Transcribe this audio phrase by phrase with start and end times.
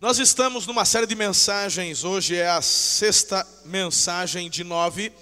[0.00, 5.12] Nós estamos numa série de mensagens, hoje é a sexta mensagem de nove.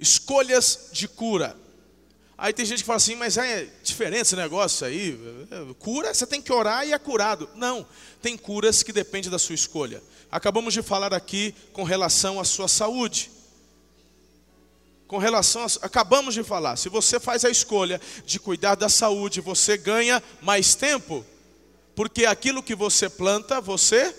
[0.00, 1.54] Escolhas de cura.
[2.38, 5.20] Aí tem gente que fala assim, mas é diferente esse negócio aí.
[5.78, 7.50] Cura, você tem que orar e é curado.
[7.54, 7.86] Não,
[8.22, 10.02] tem curas que dependem da sua escolha.
[10.30, 13.30] Acabamos de falar aqui com relação à sua saúde.
[15.06, 19.42] Com relação a, acabamos de falar, se você faz a escolha de cuidar da saúde,
[19.42, 21.26] você ganha mais tempo
[21.94, 24.14] porque aquilo que você planta, você.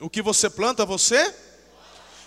[0.00, 1.34] O que você planta, você.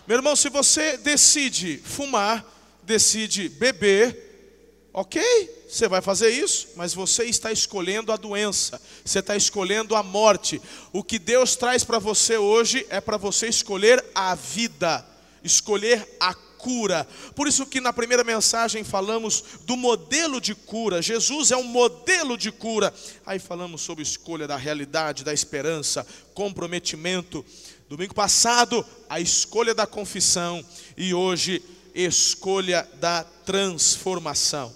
[0.05, 2.45] Meu irmão, se você decide fumar,
[2.83, 5.21] decide beber, ok,
[5.67, 10.61] você vai fazer isso, mas você está escolhendo a doença, você está escolhendo a morte.
[10.91, 15.03] O que Deus traz para você hoje é para você escolher a vida,
[15.43, 17.05] escolher a cura.
[17.35, 21.01] Por isso que na primeira mensagem falamos do modelo de cura.
[21.01, 22.93] Jesus é um modelo de cura.
[23.25, 27.45] Aí falamos sobre escolha da realidade, da esperança, comprometimento.
[27.89, 31.61] Domingo passado, a escolha da confissão e hoje
[31.93, 34.73] escolha da transformação.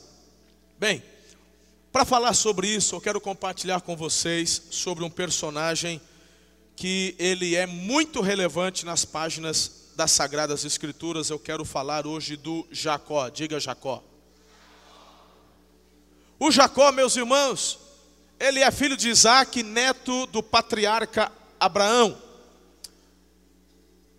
[0.77, 1.01] Bem,
[1.91, 6.01] para falar sobre isso, eu quero compartilhar com vocês sobre um personagem
[6.75, 12.67] que ele é muito relevante nas páginas das Sagradas Escrituras, eu quero falar hoje do
[12.71, 13.29] Jacó.
[13.29, 14.03] Diga Jacó.
[16.37, 17.79] O Jacó, meus irmãos,
[18.39, 22.15] ele é filho de Isaac, neto do patriarca Abraão.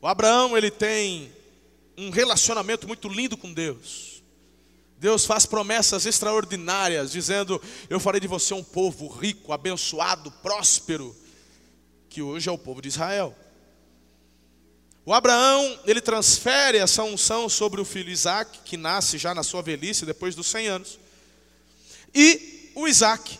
[0.03, 1.33] O Abraão, ele tem
[1.97, 4.21] um relacionamento muito lindo com Deus.
[4.97, 11.15] Deus faz promessas extraordinárias, dizendo: Eu farei de você um povo rico, abençoado, próspero,
[12.09, 13.33] que hoje é o povo de Israel.
[15.09, 19.62] O Abraão, ele transfere essa unção sobre o filho Isaac, que nasce já na sua
[19.62, 20.98] velhice, depois dos 100 anos.
[22.15, 23.39] E o Isaac,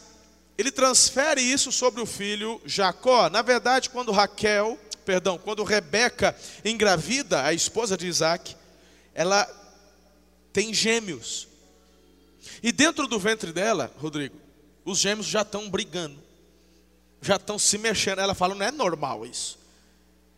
[0.57, 3.29] ele transfere isso sobre o filho Jacó.
[3.29, 8.57] Na verdade, quando Raquel, perdão, quando Rebeca engravida, a esposa de Isaac,
[9.13, 9.47] ela
[10.55, 11.49] tem gêmeos.
[12.63, 14.39] E dentro do ventre dela, Rodrigo,
[14.87, 16.19] os gêmeos já estão brigando,
[17.21, 18.21] já estão se mexendo.
[18.21, 19.58] Ela fala: não é normal isso.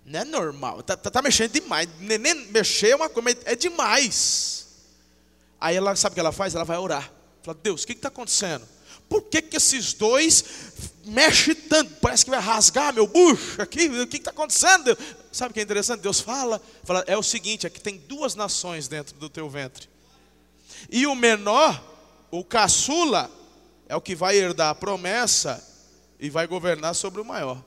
[0.04, 0.82] Não é normal.
[0.82, 1.88] Tá, tá, tá mexendo demais.
[1.98, 4.66] Neném mexer é uma coisa, é demais.
[5.60, 6.54] Aí ela sabe o que ela faz?
[6.54, 7.10] Ela vai orar.
[7.42, 8.66] Fala, Deus, o que está acontecendo?
[9.08, 10.44] Por que, que esses dois
[11.04, 11.94] mexem tanto?
[12.00, 13.88] Parece que vai rasgar meu bucho aqui.
[13.88, 14.96] O que está acontecendo?
[15.32, 16.00] Sabe o que é interessante?
[16.00, 19.88] Deus fala, fala, é o seguinte: é que tem duas nações dentro do teu ventre.
[20.88, 21.82] E o menor,
[22.30, 23.30] o caçula,
[23.88, 25.62] é o que vai herdar a promessa
[26.18, 27.62] e vai governar sobre o maior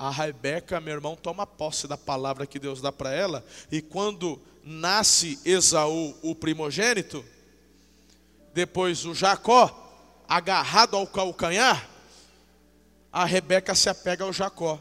[0.00, 4.40] a Rebeca, meu irmão, toma posse da palavra que Deus dá para ela, e quando
[4.64, 7.22] nasce Esaú, o primogênito,
[8.54, 11.86] depois o Jacó, agarrado ao calcanhar,
[13.12, 14.80] a Rebeca se apega ao Jacó.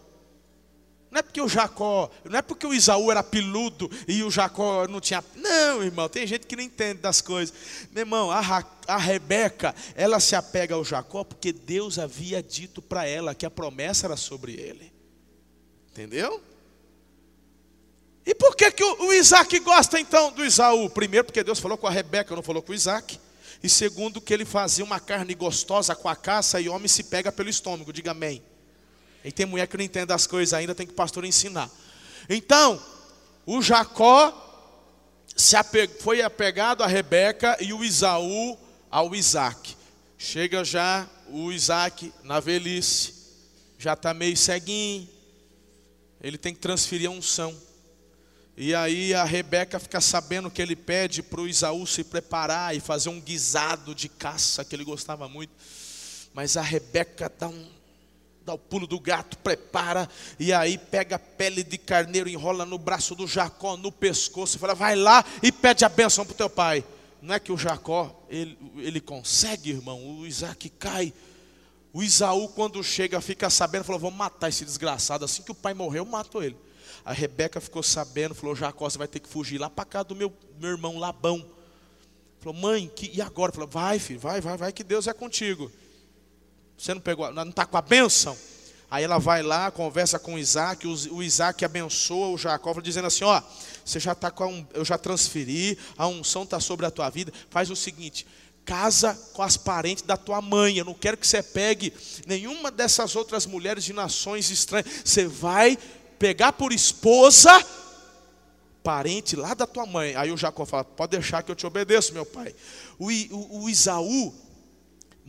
[1.11, 4.87] Não é porque o Jacó, não é porque o Isaú era peludo e o Jacó
[4.87, 5.21] não tinha.
[5.35, 7.53] Não, irmão, tem gente que não entende das coisas.
[7.91, 13.05] Meu irmão, a, a Rebeca, ela se apega ao Jacó porque Deus havia dito para
[13.05, 14.98] ela que a promessa era sobre ele.
[15.99, 16.41] Entendeu?
[18.25, 20.89] E por que, que o, Isaac gosta então do Isaú?
[20.89, 23.19] Primeiro, porque Deus falou com a Rebeca, não falou com o Isaac.
[23.61, 27.33] E segundo, que ele fazia uma carne gostosa com a caça e homem se pega
[27.33, 27.91] pelo estômago.
[27.91, 28.41] Diga amém.
[29.25, 31.69] E tem mulher que não entende as coisas ainda, tem que o pastor ensinar.
[32.29, 32.81] Então,
[33.45, 34.33] o Jacó
[35.99, 38.57] foi apegado a Rebeca e o Isaú
[38.89, 39.75] ao Isaac.
[40.17, 43.13] Chega já o Isaac na velhice,
[43.77, 45.18] já está meio ceguinho,
[46.21, 47.55] ele tem que transferir a unção.
[48.57, 52.79] E aí a Rebeca fica sabendo que ele pede para o Isaú se preparar e
[52.79, 55.53] fazer um guisado de caça, que ele gostava muito.
[56.33, 57.79] Mas a Rebeca dá um
[58.45, 60.09] dá o pulo do gato, prepara,
[60.39, 64.59] e aí pega a pele de carneiro, enrola no braço do Jacó, no pescoço, e
[64.59, 66.83] fala: vai lá e pede a bênção para o teu pai.
[67.21, 71.13] Não é que o Jacó, ele, ele consegue, irmão, o Isaac cai
[71.91, 75.25] o Isaú, quando chega, fica sabendo, falou: Vou matar esse desgraçado.
[75.25, 76.55] Assim que o pai morreu, eu mato ele.
[77.03, 80.15] A Rebeca ficou sabendo, falou: Jacó, você vai ter que fugir lá para casa do
[80.15, 81.43] meu, meu irmão Labão.
[82.39, 83.51] Falou: Mãe, que, e agora?
[83.51, 85.71] Falou: Vai, filho, vai, vai, vai, que Deus é contigo.
[86.77, 88.37] Você não pegou, não está com a bênção?
[88.91, 93.41] Aí ela vai lá, conversa com Isaac, o Isaac abençoa o Jacó, dizendo assim: Ó,
[93.83, 97.33] você já está com um, eu já transferi, a unção está sobre a tua vida.
[97.49, 98.27] Faz o seguinte:
[98.65, 100.77] casa com as parentes da tua mãe.
[100.77, 101.93] Eu não quero que você pegue
[102.27, 104.87] nenhuma dessas outras mulheres de nações estranhas.
[105.03, 105.77] Você vai
[106.17, 107.51] pegar por esposa
[108.83, 110.15] parente lá da tua mãe.
[110.15, 112.55] Aí o Jacó fala: Pode deixar que eu te obedeço, meu pai.
[112.97, 114.33] O, o, o Isaú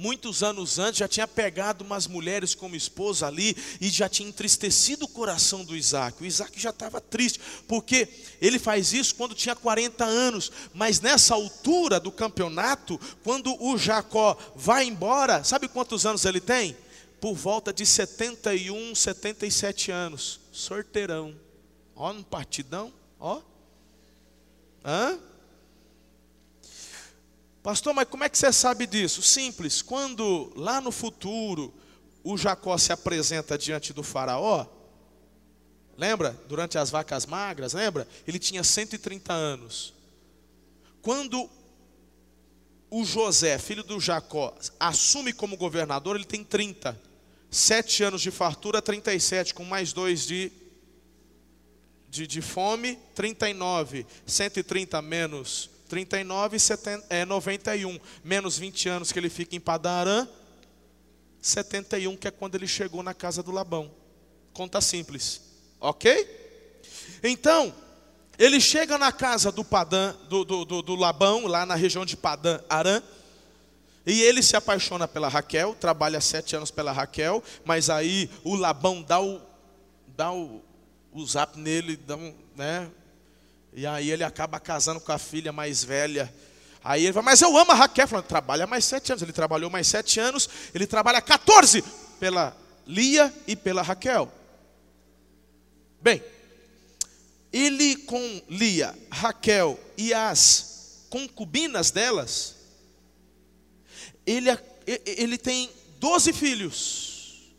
[0.01, 5.05] muitos anos antes, já tinha pegado umas mulheres como esposa ali e já tinha entristecido
[5.05, 6.23] o coração do Isaac.
[6.23, 7.39] O Isaac já estava triste,
[7.69, 8.09] porque
[8.41, 14.39] ele faz isso quando tinha 40 anos, mas nessa altura do campeonato, quando o Jacó
[14.57, 16.75] vai embora, sabe quantos anos ele tem?
[17.21, 20.41] Por volta de 71, 77 anos.
[20.51, 21.37] Sorteirão.
[21.95, 23.43] Ó, no partidão, ó.
[24.83, 25.19] Hã?
[27.63, 29.23] Pastor, mas como é que você sabe disso?
[29.23, 31.75] Simples, quando lá no futuro
[32.25, 34.67] o Jacó se apresenta diante do faraó,
[35.97, 36.39] lembra?
[36.49, 38.09] Durante as vacas magras, lembra?
[38.27, 39.93] Ele tinha 130 anos.
[41.03, 41.51] Quando
[42.91, 46.99] o José, filho do Jacó, assume como governador, ele tem 30.
[47.51, 50.51] Sete anos de fartura, 37, com mais dois de,
[52.09, 54.07] de, de fome, 39.
[54.27, 60.27] 130 menos 39, 70, é, 91, menos 20 anos que ele fica em Padarã,
[61.43, 63.91] 71, que é quando ele chegou na casa do Labão.
[64.53, 65.41] Conta simples,
[65.81, 66.79] ok?
[67.25, 67.75] Então,
[68.39, 72.17] ele chega na casa do, Padã, do, do, do, do Labão, lá na região de
[72.17, 73.03] Padã, Arã,
[74.07, 79.03] e ele se apaixona pela Raquel, trabalha sete anos pela Raquel, mas aí o Labão
[79.03, 79.41] dá o,
[80.17, 80.63] dá o,
[81.13, 82.89] o zap nele, dá um, né,
[83.73, 86.33] e aí ele acaba casando com a filha mais velha.
[86.83, 88.09] Aí ele fala, mas eu amo a Raquel.
[88.09, 89.23] Falando, trabalha mais sete anos.
[89.23, 90.49] Ele trabalhou mais sete anos.
[90.75, 91.85] Ele trabalha 14
[92.19, 92.57] pela
[92.87, 94.33] Lia e pela Raquel.
[96.03, 96.23] Bem,
[97.53, 102.57] ele com Lia, Raquel e as concubinas delas,
[104.25, 104.49] ele,
[105.05, 107.53] ele tem doze filhos,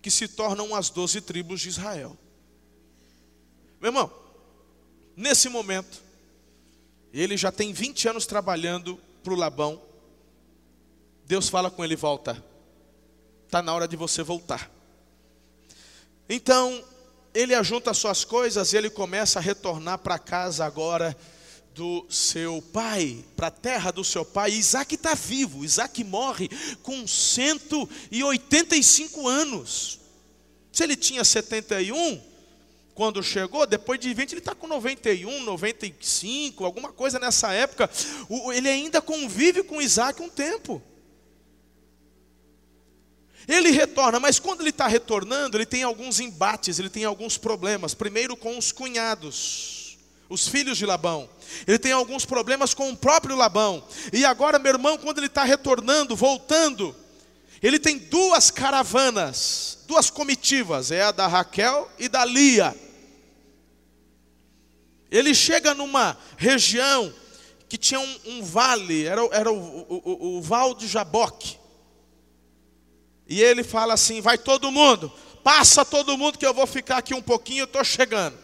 [0.00, 2.16] que se tornam as doze tribos de Israel.
[3.80, 4.25] Meu irmão,
[5.16, 6.00] nesse momento,
[7.12, 9.82] ele já tem 20 anos trabalhando para o Labão.
[11.24, 12.44] Deus fala com ele: volta,
[13.46, 14.70] está na hora de você voltar.
[16.28, 16.84] Então,
[17.32, 21.16] ele ajunta suas coisas e ele começa a retornar para casa agora
[21.74, 24.52] do seu pai, para a terra do seu pai.
[24.52, 26.48] Isaac está vivo, Isaac morre
[26.82, 30.00] com 185 anos.
[30.72, 32.18] Se ele tinha 71,
[32.96, 37.90] quando chegou, depois de 20, ele está com 91, 95, alguma coisa nessa época.
[38.54, 40.82] Ele ainda convive com Isaac um tempo.
[43.46, 47.92] Ele retorna, mas quando ele está retornando, ele tem alguns embates, ele tem alguns problemas.
[47.92, 51.28] Primeiro com os cunhados, os filhos de Labão.
[51.66, 53.86] Ele tem alguns problemas com o próprio Labão.
[54.10, 56.96] E agora, meu irmão, quando ele está retornando, voltando,
[57.62, 62.85] ele tem duas caravanas, duas comitivas, é a da Raquel e da Lia.
[65.10, 67.12] Ele chega numa região
[67.68, 71.58] que tinha um, um vale, era, era o, o, o, o Val de Jaboque.
[73.28, 75.12] E ele fala assim: vai todo mundo,
[75.42, 78.38] passa todo mundo que eu vou ficar aqui um pouquinho, eu estou chegando.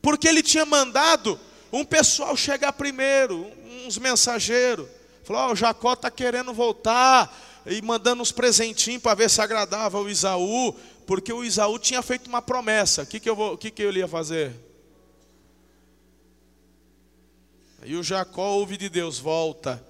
[0.00, 1.38] Porque ele tinha mandado
[1.72, 3.46] um pessoal chegar primeiro,
[3.86, 4.88] uns mensageiros.
[5.24, 7.30] Falou: oh, Jacó está querendo voltar,
[7.66, 10.74] e mandando uns presentinhos para ver se agradava o Isaú,
[11.06, 13.02] porque o Isaú tinha feito uma promessa.
[13.02, 14.69] O que, que, eu, vou, que, que eu ia fazer?
[17.84, 19.84] E o Jacó ouve de Deus, volta.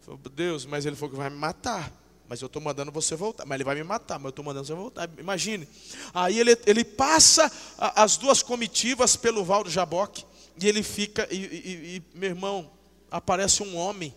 [0.00, 1.92] Falou, Deus, mas ele falou que vai me matar.
[2.28, 3.44] Mas eu estou mandando você voltar.
[3.44, 5.10] Mas ele vai me matar, mas eu estou mandando você voltar.
[5.18, 5.68] Imagine.
[6.14, 10.24] Aí ele, ele passa as duas comitivas pelo Val do Jaboque.
[10.60, 12.70] E ele fica, e, e, e meu irmão,
[13.10, 14.14] aparece um homem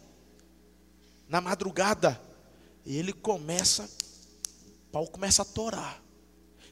[1.27, 2.20] na madrugada.
[2.86, 3.89] E ele começa,
[4.88, 6.02] o pau começa a torar.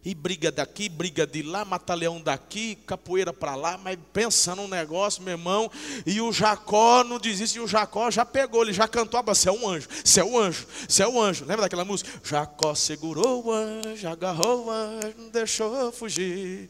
[0.04, 4.68] E briga daqui, briga de lá, mata leão daqui, capoeira para lá, mas pensando um
[4.68, 5.70] negócio, meu irmão.
[6.06, 9.48] E o Jacó não desiste, e o Jacó já pegou, ele já cantou a Você
[9.48, 11.46] é um anjo, você é um anjo, você é um anjo.
[11.46, 12.10] Lembra daquela música?
[12.24, 16.68] Jacó segurou o anjo, agarrou o anjo, não deixou fugir.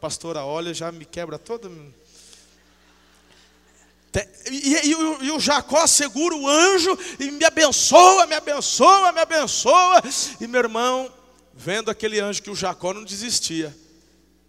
[0.00, 1.70] Pastora, olha, já me quebra todo.
[4.50, 4.90] E, e,
[5.26, 10.02] e, o Jacó segura o anjo e me abençoa, me abençoa, me abençoa.
[10.40, 11.10] E meu irmão,
[11.54, 13.76] vendo aquele anjo que o Jacó não desistia,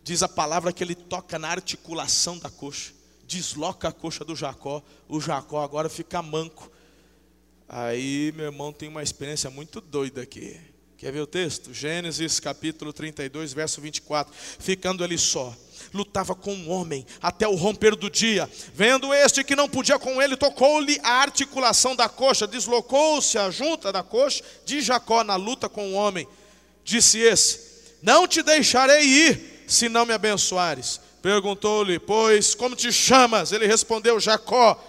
[0.04, 2.92] diz a palavra que ele toca na articulação da coxa,
[3.24, 4.82] desloca a coxa do Jacó.
[5.08, 6.72] O Jacó agora fica manco.
[7.70, 10.60] Aí, meu irmão, tem uma experiência muito doida aqui.
[11.02, 11.74] Quer ver o texto?
[11.74, 14.32] Gênesis capítulo 32, verso 24.
[14.60, 15.52] Ficando ele só
[15.92, 18.48] lutava com um homem até o romper do dia.
[18.72, 23.92] Vendo este que não podia com ele, tocou-lhe a articulação da coxa, deslocou-se a junta
[23.92, 26.28] da coxa de Jacó na luta com o homem.
[26.84, 31.02] Disse esse: Não te deixarei ir, se não me abençoares.
[31.20, 33.52] Perguntou-lhe, pois, como te chamas?
[33.52, 34.80] Ele respondeu: Jacó.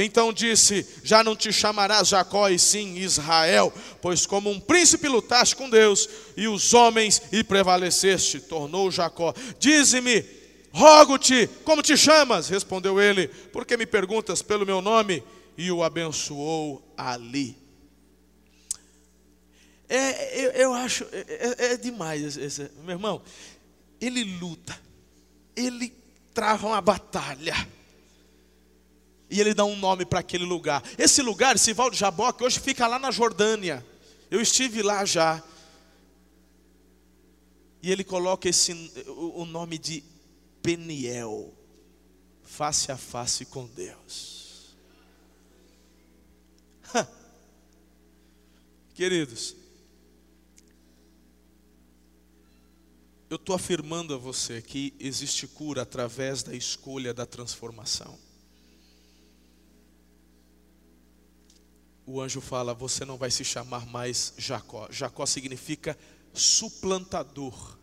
[0.00, 5.56] Então disse: Já não te chamarás Jacó, e sim Israel, pois como um príncipe lutaste
[5.56, 8.38] com Deus e os homens e prevaleceste.
[8.38, 10.24] Tornou Jacó: Dize-me,
[10.70, 12.48] rogo-te, como te chamas?
[12.48, 15.20] Respondeu ele: Porque me perguntas pelo meu nome?
[15.56, 17.58] E o abençoou ali.
[19.88, 23.20] É, eu, eu acho, é, é, é demais, esse, meu irmão.
[24.00, 24.78] Ele luta,
[25.56, 25.92] ele
[26.32, 27.56] trava uma batalha
[29.30, 30.82] e ele dá um nome para aquele lugar.
[30.96, 33.84] Esse lugar, esse Val de Jaboque, hoje fica lá na Jordânia.
[34.30, 35.42] Eu estive lá já.
[37.82, 38.72] E ele coloca esse,
[39.06, 40.02] o nome de
[40.62, 41.54] Peniel,
[42.42, 44.74] face a face com Deus.
[48.94, 49.54] Queridos,
[53.30, 58.18] eu estou afirmando a você que existe cura através da escolha da transformação.
[62.08, 64.88] O anjo fala: Você não vai se chamar mais Jacó.
[64.90, 65.96] Jacó significa
[66.32, 67.76] suplantador.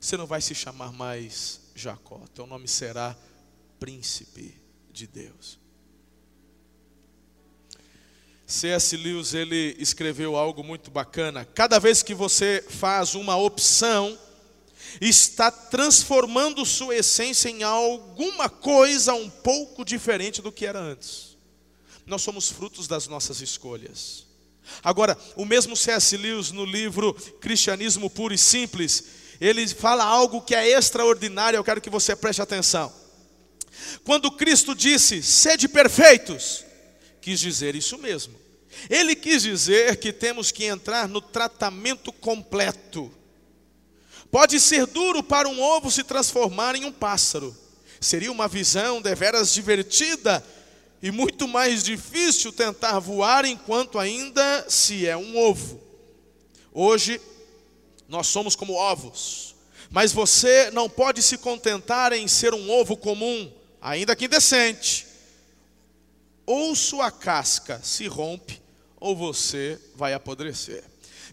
[0.00, 2.20] Você não vai se chamar mais Jacó.
[2.32, 3.16] Teu nome será
[3.80, 4.54] Príncipe
[4.92, 5.58] de Deus.
[8.46, 8.96] C.S.
[8.96, 11.44] Lewis ele escreveu algo muito bacana.
[11.44, 14.16] Cada vez que você faz uma opção,
[15.00, 21.33] está transformando sua essência em alguma coisa um pouco diferente do que era antes.
[22.06, 24.26] Nós somos frutos das nossas escolhas.
[24.82, 26.16] Agora, o mesmo C.S.
[26.16, 29.04] Lewis, no livro Cristianismo Puro e Simples,
[29.40, 32.92] ele fala algo que é extraordinário, eu quero que você preste atenção.
[34.04, 36.64] Quando Cristo disse, sede perfeitos,
[37.20, 38.34] quis dizer isso mesmo.
[38.88, 43.12] Ele quis dizer que temos que entrar no tratamento completo.
[44.30, 47.56] Pode ser duro para um ovo se transformar em um pássaro.
[48.00, 50.44] Seria uma visão deveras divertida
[51.04, 55.78] e muito mais difícil tentar voar enquanto ainda se é um ovo.
[56.72, 57.20] Hoje,
[58.08, 59.54] nós somos como ovos,
[59.90, 65.06] mas você não pode se contentar em ser um ovo comum, ainda que indecente.
[66.46, 68.62] Ou sua casca se rompe,
[68.96, 70.84] ou você vai apodrecer.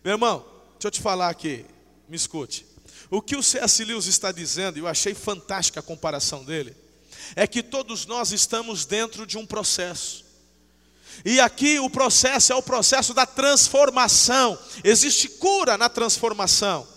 [0.03, 1.65] Meu irmão, deixa eu te falar aqui,
[2.09, 2.65] me escute.
[3.09, 3.85] O que o C.S.
[3.85, 6.75] Lewis está dizendo, eu achei fantástica a comparação dele
[7.35, 10.25] é que todos nós estamos dentro de um processo.
[11.23, 14.57] E aqui o processo é o processo da transformação.
[14.83, 16.87] Existe cura na transformação.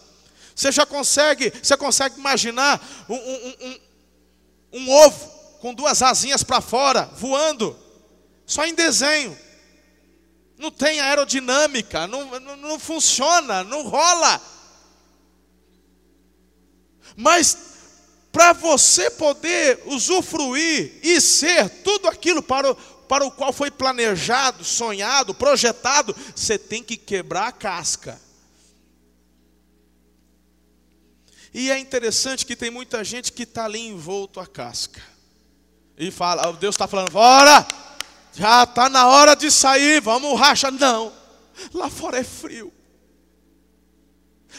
[0.55, 3.79] Você já consegue, você consegue imaginar um, um, um,
[4.81, 5.29] um ovo
[5.61, 7.77] com duas asinhas para fora, voando,
[8.47, 9.37] só em desenho.
[10.57, 14.41] Não tem aerodinâmica, não, não, não funciona, não rola.
[17.17, 17.74] Mas
[18.35, 24.65] para você poder usufruir e ser tudo aquilo para o, para o qual foi planejado,
[24.65, 28.21] sonhado, projetado, você tem que quebrar a casca.
[31.55, 35.01] E é interessante que tem muita gente que está ali envolto a casca.
[35.97, 37.65] E fala, Deus está falando, bora,
[38.33, 40.73] já está na hora de sair, vamos racha.
[40.73, 41.13] Não,
[41.73, 42.73] lá fora é frio.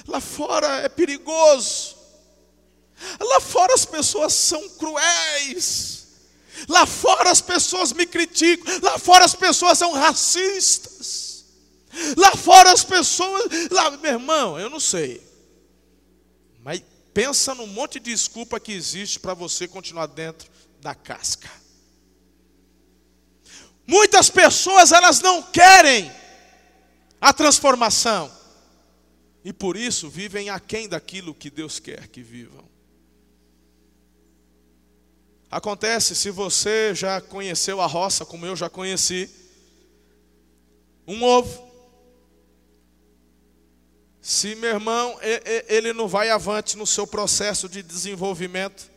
[0.07, 1.94] Lá fora é perigoso.
[3.19, 6.07] Lá fora as pessoas são cruéis.
[6.69, 8.79] Lá fora as pessoas me criticam.
[8.81, 11.45] Lá fora as pessoas são racistas.
[12.17, 13.45] Lá fora as pessoas.
[13.71, 15.21] Lá, meu irmão, eu não sei.
[16.63, 16.81] Mas
[17.13, 20.49] pensa no monte de desculpa que existe para você continuar dentro
[20.81, 21.49] da casca.
[23.87, 26.11] Muitas pessoas elas não querem
[27.21, 28.31] a transformação.
[29.43, 32.74] E por isso vivem aquém daquilo que Deus quer que vivam.
[35.55, 39.29] Acontece, se você já conheceu a roça, como eu já conheci,
[41.07, 41.65] um ovo.
[44.19, 45.17] Se meu irmão,
[45.69, 48.91] ele não vai avante no seu processo de desenvolvimento,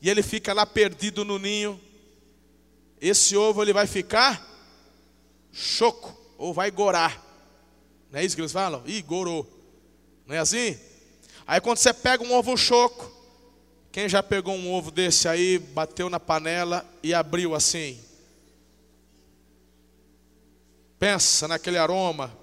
[0.00, 1.80] e ele fica lá perdido no ninho,
[3.00, 4.40] esse ovo ele vai ficar
[5.50, 7.20] choco, ou vai gorar.
[8.12, 8.80] Não é isso que eles falam?
[8.86, 9.44] Ih, gorou.
[10.24, 10.78] Não é assim?
[11.44, 13.18] Aí quando você pega um ovo choco,
[13.92, 18.00] quem já pegou um ovo desse aí, bateu na panela e abriu assim?
[20.98, 22.36] Pensa naquele aroma.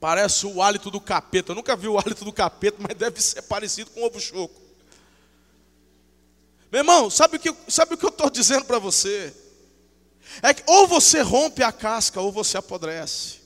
[0.00, 1.52] Parece o hálito do capeta.
[1.52, 4.58] Eu nunca vi o hálito do capeta, mas deve ser parecido com ovo choco.
[6.72, 9.34] Meu irmão, sabe o que, sabe o que eu estou dizendo para você?
[10.40, 13.40] É que ou você rompe a casca ou você apodrece.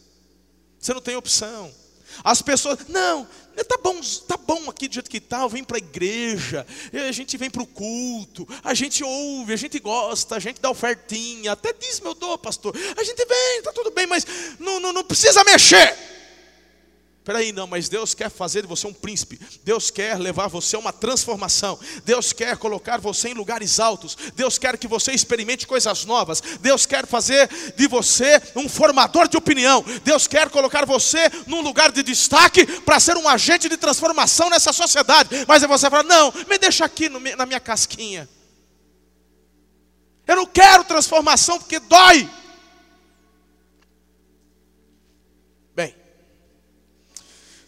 [0.78, 1.74] Você não tem opção.
[2.22, 3.26] As pessoas, não,
[3.62, 7.12] tá bom, tá bom aqui do jeito que tá, eu venho para a igreja, a
[7.12, 11.52] gente vem para o culto, a gente ouve, a gente gosta, a gente dá ofertinha,
[11.52, 14.26] até diz meu dor, pastor, a gente vem, tá tudo bem, mas
[14.58, 16.14] não, não, não precisa mexer.
[17.24, 19.40] Peraí, não, mas Deus quer fazer de você um príncipe.
[19.62, 21.78] Deus quer levar você a uma transformação.
[22.04, 24.14] Deus quer colocar você em lugares altos.
[24.36, 26.42] Deus quer que você experimente coisas novas.
[26.60, 29.82] Deus quer fazer de você um formador de opinião.
[30.04, 34.70] Deus quer colocar você num lugar de destaque para ser um agente de transformação nessa
[34.70, 35.30] sociedade.
[35.48, 38.28] Mas aí você fala: não, me deixa aqui no, na minha casquinha.
[40.26, 42.28] Eu não quero transformação porque dói.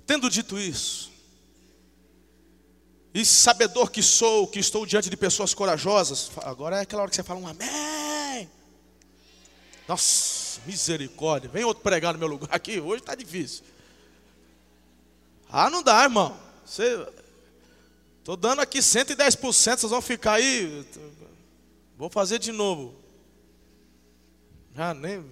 [0.06, 1.10] Tendo dito isso,
[3.12, 7.16] e sabedor que sou, que estou diante de pessoas corajosas, agora é aquela hora que
[7.16, 8.48] você fala um amém.
[9.88, 11.48] Nossa, misericórdia.
[11.48, 13.64] Vem outro pregar no meu lugar aqui, hoje está difícil.
[15.48, 16.38] Ah, não dá, irmão.
[18.18, 20.84] Estou dando aqui 110%, vocês vão ficar aí.
[21.96, 22.94] Vou fazer de novo.
[24.75, 25.25] Já nem.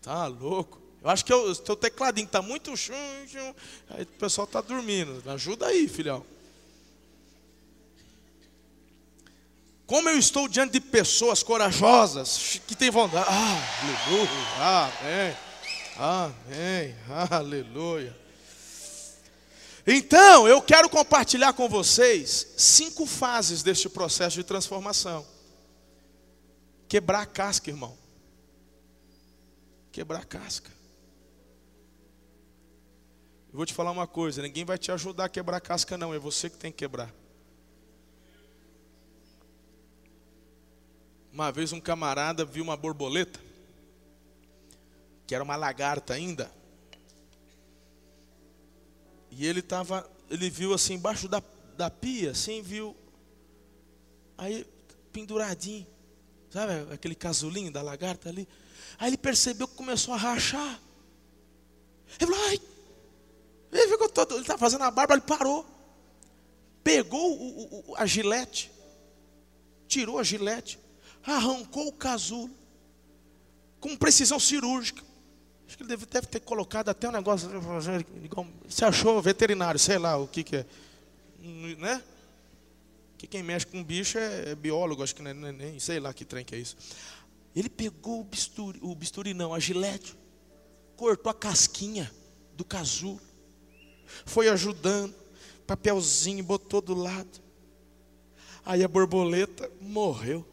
[0.00, 0.80] Tá louco.
[1.08, 2.92] Eu acho que o teu tecladinho está muito chum,
[3.26, 3.54] chum,
[3.88, 5.22] aí o pessoal está dormindo.
[5.24, 6.22] Me ajuda aí, filhão.
[9.86, 13.26] Como eu estou diante de pessoas corajosas que têm vontade.
[13.26, 15.36] Ah, aleluia.
[15.96, 16.46] Amém.
[16.60, 16.96] Amém.
[17.30, 18.14] Aleluia.
[19.86, 25.26] Então, eu quero compartilhar com vocês cinco fases deste processo de transformação.
[26.86, 27.96] Quebrar a casca, irmão.
[29.90, 30.76] Quebrar a casca.
[33.52, 36.18] Vou te falar uma coisa: ninguém vai te ajudar a quebrar a casca, não, é
[36.18, 37.12] você que tem que quebrar.
[41.32, 43.40] Uma vez um camarada viu uma borboleta,
[45.26, 46.50] que era uma lagarta ainda,
[49.30, 51.42] e ele estava, ele viu assim embaixo da,
[51.76, 52.96] da pia, assim, viu,
[54.36, 54.66] aí
[55.12, 55.86] penduradinho,
[56.50, 58.48] sabe aquele casulinho da lagarta ali?
[58.98, 60.80] Aí ele percebeu que começou a rachar.
[62.18, 62.60] Ele falou, ai,
[63.72, 65.66] ele ficou todo, ele estava fazendo a barba, ele parou.
[66.82, 68.70] Pegou o, o, a gilete,
[69.86, 70.78] tirou a gilete,
[71.22, 72.50] arrancou o casulo,
[73.80, 75.02] com precisão cirúrgica.
[75.66, 77.48] Acho que ele deve, deve ter colocado até um negócio.
[78.66, 80.66] Você achou veterinário, sei lá o que, que é.
[81.78, 82.02] Né?
[83.18, 86.24] Que quem mexe com bicho é, é biólogo, acho que nem, nem sei lá que
[86.24, 86.76] trem que é isso.
[87.54, 90.16] Ele pegou o bisturi, o bisturi não, a gilete,
[90.96, 92.10] cortou a casquinha
[92.54, 93.20] do casulo
[94.26, 95.14] foi ajudando,
[95.66, 97.40] papelzinho, botou do lado.
[98.64, 100.46] Aí a borboleta morreu.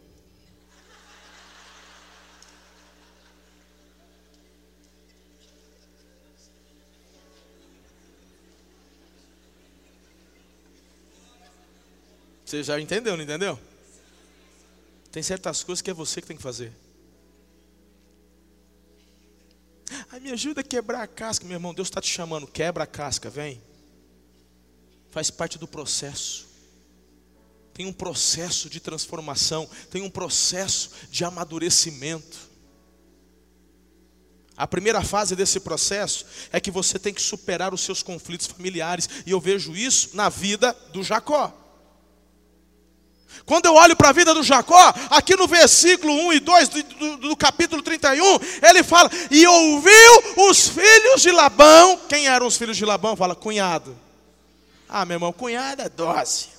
[12.46, 13.60] Você já entendeu, não entendeu?
[15.12, 16.72] Tem certas coisas que é você que tem que fazer.
[20.12, 21.74] Ai, me ajuda a quebrar a casca, meu irmão.
[21.74, 22.48] Deus está te chamando.
[22.48, 23.62] Quebra a casca, vem.
[25.12, 26.46] Faz parte do processo.
[27.74, 32.38] Tem um processo de transformação, tem um processo de amadurecimento.
[34.56, 39.10] A primeira fase desse processo é que você tem que superar os seus conflitos familiares,
[39.26, 41.65] e eu vejo isso na vida do Jacó.
[43.46, 46.84] Quando eu olho para a vida do Jacó, aqui no versículo 1 e 2 do,
[46.84, 52.00] do, do, capítulo 31, ele fala: E ouviu os filhos de Labão.
[52.10, 53.16] Quem eram os filhos de Labão?
[53.16, 53.96] Fala, cunhado.
[54.90, 56.50] Ah, meu irmão, cunhado é dose.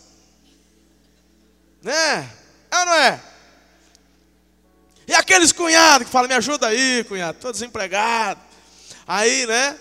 [1.82, 2.30] Né?
[2.70, 3.20] É ou não é?
[5.08, 8.40] E aqueles cunhados que falam: Me ajuda aí, cunhado, estou desempregado.
[9.06, 9.78] Aí, né?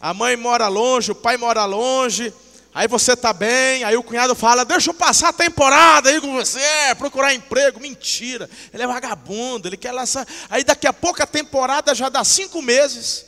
[0.00, 2.32] A mãe mora longe, o pai mora longe.
[2.74, 6.32] Aí você está bem, aí o cunhado fala: Deixa eu passar a temporada aí com
[6.32, 6.60] você,
[6.96, 7.80] procurar emprego.
[7.80, 10.26] Mentira, ele é vagabundo, ele quer lançar.
[10.50, 13.24] Aí daqui a pouco a temporada já dá cinco meses.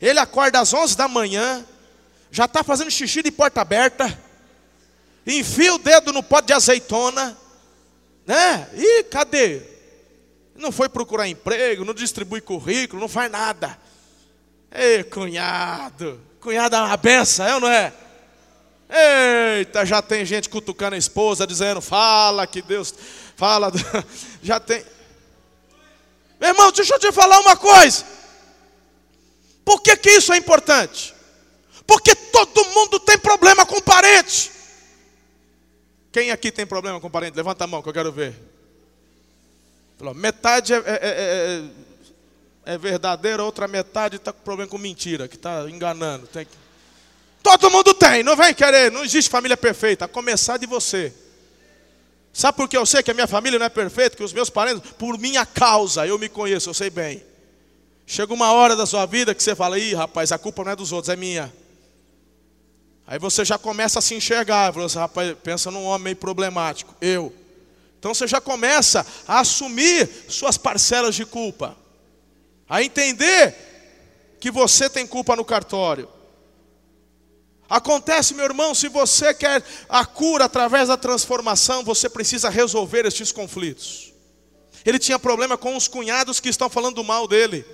[0.00, 1.64] Ele acorda às onze da manhã,
[2.30, 4.18] já está fazendo xixi de porta aberta,
[5.26, 7.36] enfia o dedo no pote de azeitona,
[8.26, 8.68] né?
[8.74, 9.60] E cadê?
[10.56, 13.78] Não foi procurar emprego, não distribui currículo, não faz nada.
[14.72, 17.92] Ei, cunhado, cunhado é uma benção, é ou não é?
[18.90, 22.92] Eita, já tem gente cutucando a esposa, dizendo: fala que Deus,
[23.36, 23.70] fala.
[24.42, 24.84] Já tem.
[26.40, 28.04] Meu irmão, deixa eu te falar uma coisa.
[29.64, 31.14] Por que, que isso é importante?
[31.86, 34.50] Porque todo mundo tem problema com parente.
[36.10, 37.36] Quem aqui tem problema com parente?
[37.36, 38.34] Levanta a mão que eu quero ver.
[40.14, 41.62] Metade é, é, é,
[42.64, 46.26] é, é verdadeira, outra metade está com problema com mentira, que está enganando.
[46.26, 46.52] Tem que...
[47.42, 51.12] Todo mundo tem, não vem querer, não existe família perfeita, a começar de você.
[52.32, 54.50] Sabe por que eu sei que a minha família não é perfeita, que os meus
[54.50, 57.24] parentes, por minha causa, eu me conheço, eu sei bem.
[58.06, 60.76] Chega uma hora da sua vida que você fala, ih rapaz, a culpa não é
[60.76, 61.52] dos outros, é minha.
[63.06, 66.94] Aí você já começa a se enxergar, fala assim, rapaz, pensa num homem meio problemático,
[67.00, 67.34] eu.
[67.98, 71.76] Então você já começa a assumir suas parcelas de culpa,
[72.68, 73.56] a entender
[74.38, 76.08] que você tem culpa no cartório.
[77.70, 83.30] Acontece, meu irmão, se você quer a cura através da transformação, você precisa resolver estes
[83.30, 84.12] conflitos.
[84.84, 87.64] Ele tinha problema com os cunhados que estão falando mal dele.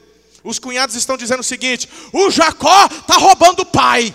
[0.44, 4.14] Os cunhados estão dizendo o seguinte: o Jacó está roubando o pai.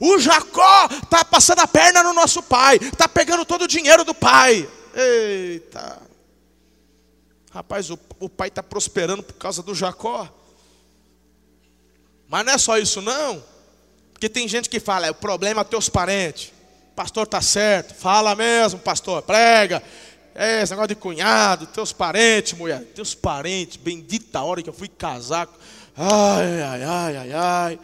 [0.00, 4.12] O Jacó está passando a perna no nosso pai, está pegando todo o dinheiro do
[4.12, 4.68] pai.
[4.92, 6.02] Eita.
[7.52, 10.28] Rapaz, o, o pai está prosperando por causa do Jacó.
[12.28, 13.55] Mas não é só isso, não.
[14.16, 16.50] Porque tem gente que fala, é o problema é teus parentes.
[16.94, 19.82] Pastor está certo, fala mesmo, pastor, prega.
[20.34, 22.82] É, esse negócio de cunhado, teus parentes, mulher.
[22.94, 25.46] Teus parentes, bendita hora que eu fui casar.
[25.94, 27.80] Ai, ai, ai, ai, ai.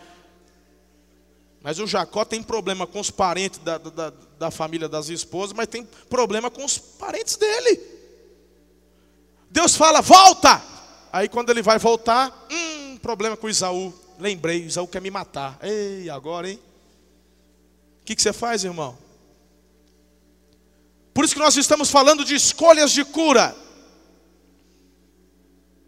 [1.63, 5.67] Mas o Jacó tem problema com os parentes da, da, da família das esposas, mas
[5.67, 7.79] tem problema com os parentes dele.
[9.51, 10.63] Deus fala, volta!
[11.13, 13.93] Aí quando ele vai voltar, hum, problema com Isaú.
[14.23, 15.59] Lembrei, Isaú quer me matar.
[15.61, 16.61] Ei, agora, hein?
[18.01, 18.97] O que, que você faz, irmão?
[21.13, 23.53] Por isso que nós estamos falando de escolhas de cura.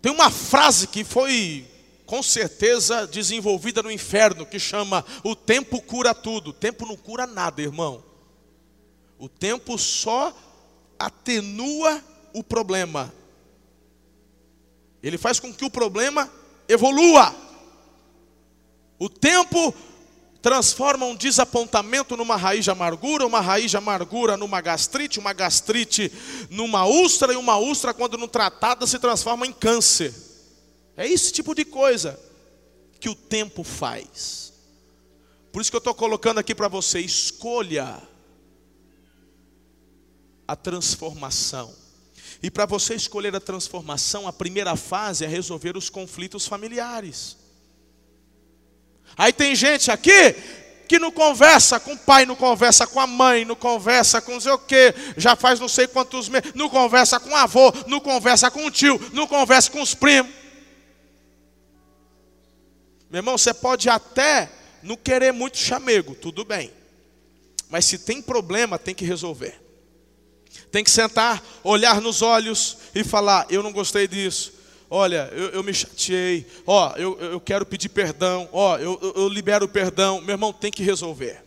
[0.03, 1.65] Tem uma frase que foi
[2.05, 6.51] com certeza desenvolvida no inferno, que chama o tempo cura tudo.
[6.51, 8.03] O tempo não cura nada, irmão.
[9.17, 10.37] O tempo só
[10.99, 13.15] atenua o problema.
[15.01, 16.29] Ele faz com que o problema
[16.69, 17.45] evolua.
[19.05, 19.75] O tempo
[20.41, 26.11] transforma um desapontamento numa raiz de amargura, uma raiz de amargura numa gastrite, uma gastrite
[26.49, 30.15] numa úlcera e uma úlcera, quando não tratada, se transforma em câncer.
[30.97, 32.19] É esse tipo de coisa
[32.99, 34.55] que o tempo faz.
[35.53, 38.01] Por isso que eu estou colocando aqui para você: escolha
[40.49, 41.75] a transformação.
[42.43, 47.44] E para você escolher a transformação, a primeira fase é resolver os conflitos familiares.
[49.17, 50.35] Aí tem gente aqui
[50.89, 54.41] que não conversa com o pai, não conversa com a mãe, não conversa com não
[54.41, 58.01] sei o quê, já faz não sei quantos meses, não conversa com o avô, não
[58.01, 60.33] conversa com o tio, não conversa com os primos.
[63.11, 64.51] Meu irmão, você pode até
[64.83, 66.73] não querer muito chamego, tudo bem.
[67.69, 69.61] Mas se tem problema, tem que resolver.
[70.71, 74.54] Tem que sentar, olhar nos olhos e falar: Eu não gostei disso.
[74.97, 76.47] Olha, eu, eu me chateei.
[76.65, 78.49] Ó, eu, eu quero pedir perdão.
[78.53, 80.21] Ó, eu, eu, eu libero perdão.
[80.21, 81.45] Meu irmão, tem que resolver.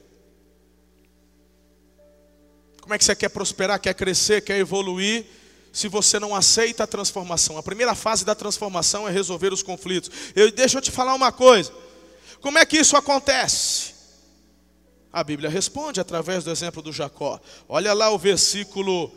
[2.81, 5.25] Como é que você quer prosperar, quer crescer, quer evoluir?
[5.71, 7.55] se você não aceita a transformação.
[7.55, 10.09] A primeira fase da transformação é resolver os conflitos.
[10.35, 11.71] Eu, deixa eu te falar uma coisa.
[12.41, 13.93] Como é que isso acontece?
[15.13, 17.39] A Bíblia responde através do exemplo do Jacó.
[17.69, 19.13] Olha lá o versículo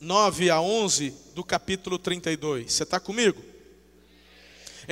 [0.00, 2.72] 9 a 11 do capítulo 32.
[2.72, 3.49] Você está comigo?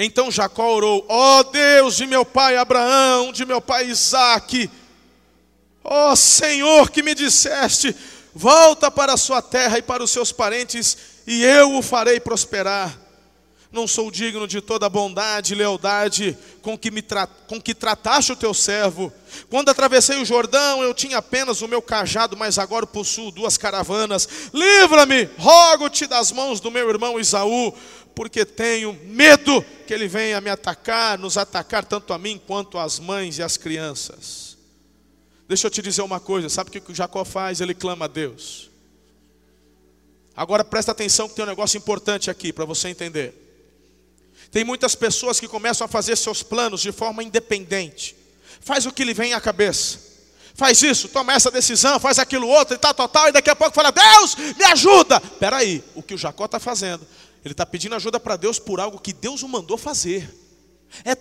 [0.00, 4.70] Então Jacó orou: Ó oh Deus de meu pai Abraão, de meu pai Isaque,
[5.82, 7.94] ó oh Senhor que me disseste
[8.34, 12.96] Volta para a sua terra e para os seus parentes, e eu o farei prosperar.
[13.72, 17.74] Não sou digno de toda a bondade e lealdade com que, me tra com que
[17.74, 19.12] trataste o teu servo.
[19.50, 24.28] Quando atravessei o Jordão, eu tinha apenas o meu cajado, mas agora possuo duas caravanas.
[24.54, 27.74] Livra-me, rogo-te das mãos do meu irmão Isaú,
[28.18, 32.98] porque tenho medo que ele venha me atacar, nos atacar tanto a mim quanto as
[32.98, 34.58] mães e as crianças.
[35.46, 37.60] Deixa eu te dizer uma coisa: sabe o que Jacó faz?
[37.60, 38.70] Ele clama a Deus.
[40.34, 43.32] Agora presta atenção que tem um negócio importante aqui para você entender.
[44.50, 48.16] Tem muitas pessoas que começam a fazer seus planos de forma independente.
[48.60, 50.08] Faz o que lhe vem à cabeça.
[50.56, 53.54] Faz isso, toma essa decisão, faz aquilo outro e tal, tal, tal, e daqui a
[53.54, 55.22] pouco fala: Deus, me ajuda.
[55.24, 57.06] Espera aí, o que o Jacó está fazendo?
[57.48, 60.30] Ele está pedindo ajuda para Deus por algo que Deus o mandou fazer.
[61.02, 61.14] É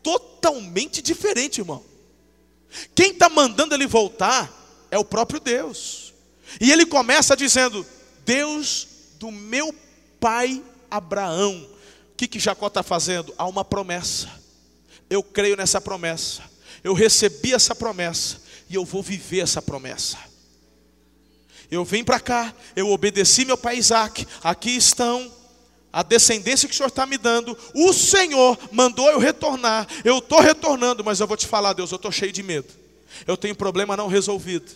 [0.00, 1.82] totalmente diferente, irmão.
[2.94, 6.14] Quem está mandando ele voltar é o próprio Deus.
[6.60, 7.84] E ele começa dizendo:
[8.24, 8.86] Deus
[9.18, 9.74] do meu
[10.20, 11.68] pai Abraão.
[12.12, 13.34] O que, que Jacó está fazendo?
[13.36, 14.30] Há uma promessa.
[15.10, 16.44] Eu creio nessa promessa.
[16.84, 18.40] Eu recebi essa promessa.
[18.70, 20.16] E eu vou viver essa promessa.
[21.68, 24.24] Eu vim para cá, eu obedeci meu pai Isaac.
[24.44, 25.41] Aqui estão
[25.92, 30.40] a descendência que o Senhor está me dando, o Senhor mandou eu retornar, eu estou
[30.40, 32.68] retornando, mas eu vou te falar, Deus, eu estou cheio de medo.
[33.26, 34.72] Eu tenho problema não resolvido.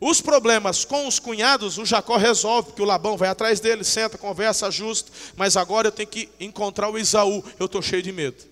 [0.00, 4.18] Os problemas com os cunhados, o Jacó resolve, porque o Labão vai atrás dele, senta,
[4.18, 5.10] conversa, ajusta.
[5.36, 7.44] Mas agora eu tenho que encontrar o Isaú.
[7.58, 8.42] Eu estou cheio de medo.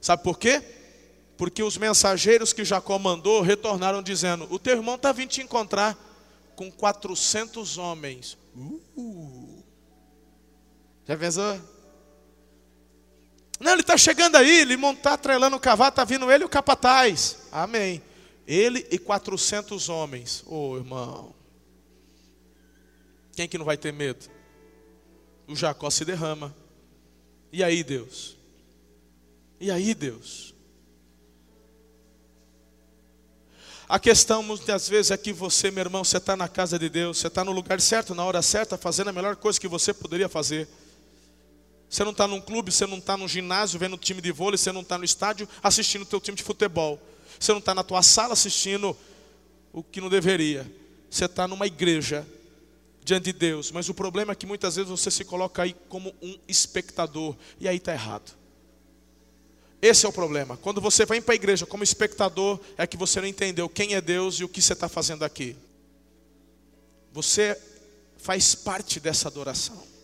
[0.00, 0.62] Sabe por quê?
[1.36, 5.96] Porque os mensageiros que Jacó mandou retornaram dizendo: O teu irmão está vindo te encontrar
[6.56, 8.36] com 400 homens.
[8.56, 9.65] Uh.
[11.06, 11.60] Já pensou?
[13.60, 16.48] Não, ele está chegando aí, ele está atrelando o cavalo, está vindo ele e o
[16.48, 17.38] capataz.
[17.50, 18.02] Amém.
[18.46, 20.42] Ele e 400 homens.
[20.46, 21.34] Ô oh, irmão.
[23.34, 24.26] Quem que não vai ter medo?
[25.46, 26.54] O Jacó se derrama.
[27.52, 28.36] E aí, Deus?
[29.60, 30.54] E aí, Deus?
[33.88, 37.18] A questão muitas vezes é que você, meu irmão, você está na casa de Deus,
[37.18, 40.28] você está no lugar certo, na hora certa, fazendo a melhor coisa que você poderia
[40.28, 40.68] fazer.
[41.88, 44.72] Você não está num clube, você não está num ginásio vendo time de vôlei, você
[44.72, 47.00] não está no estádio assistindo o teu time de futebol.
[47.38, 48.96] Você não está na tua sala assistindo
[49.72, 50.70] o que não deveria.
[51.10, 52.26] Você está numa igreja
[53.04, 53.70] diante de Deus.
[53.70, 57.36] Mas o problema é que muitas vezes você se coloca aí como um espectador.
[57.60, 58.36] E aí está errado.
[59.80, 60.56] Esse é o problema.
[60.56, 64.00] Quando você vem para a igreja como espectador, é que você não entendeu quem é
[64.00, 65.56] Deus e o que você está fazendo aqui.
[67.12, 67.60] Você
[68.16, 69.95] faz parte dessa adoração.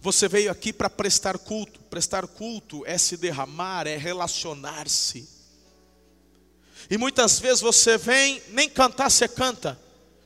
[0.00, 1.80] Você veio aqui para prestar culto.
[1.84, 5.28] Prestar culto é se derramar, é relacionar-se.
[6.90, 9.78] E muitas vezes você vem, nem cantar você canta,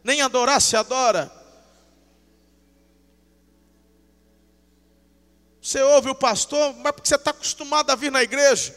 [0.05, 1.33] nem adorar você adora.
[5.61, 8.75] Você ouve o pastor, mas porque você está acostumado a vir na igreja.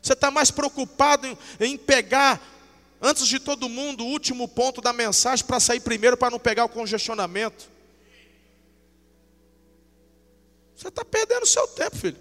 [0.00, 2.40] Você está mais preocupado em, em, pegar,
[3.02, 6.64] antes de todo mundo, o último ponto da mensagem para sair primeiro para não pegar
[6.64, 7.68] o congestionamento.
[10.80, 12.16] Você está perdendo o seu tempo, filho.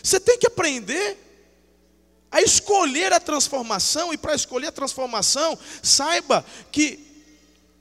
[0.00, 1.18] Você tem que aprender
[2.30, 7.04] a escolher a transformação, e para escolher a transformação, saiba que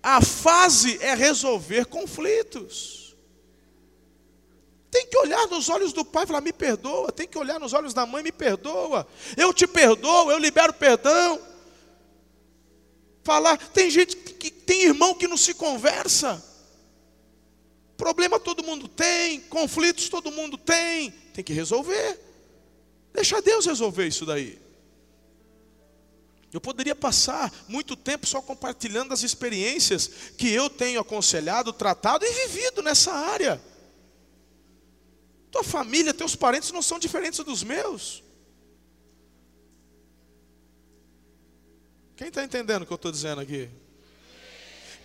[0.01, 3.15] a fase é resolver conflitos.
[4.89, 7.11] Tem que olhar nos olhos do pai e falar: me perdoa.
[7.11, 9.07] Tem que olhar nos olhos da mãe: me perdoa.
[9.37, 11.39] Eu te perdoo, eu libero perdão.
[13.23, 16.54] Falar, tem gente que tem irmão que não se conversa.
[17.97, 22.19] Problema todo mundo tem, conflitos todo mundo tem, tem que resolver.
[23.13, 24.59] Deixa Deus resolver isso daí.
[26.51, 32.47] Eu poderia passar muito tempo só compartilhando as experiências que eu tenho aconselhado, tratado e
[32.47, 33.61] vivido nessa área.
[35.51, 38.23] Tua família, teus parentes não são diferentes dos meus.
[42.15, 43.69] Quem está entendendo o que eu estou dizendo aqui?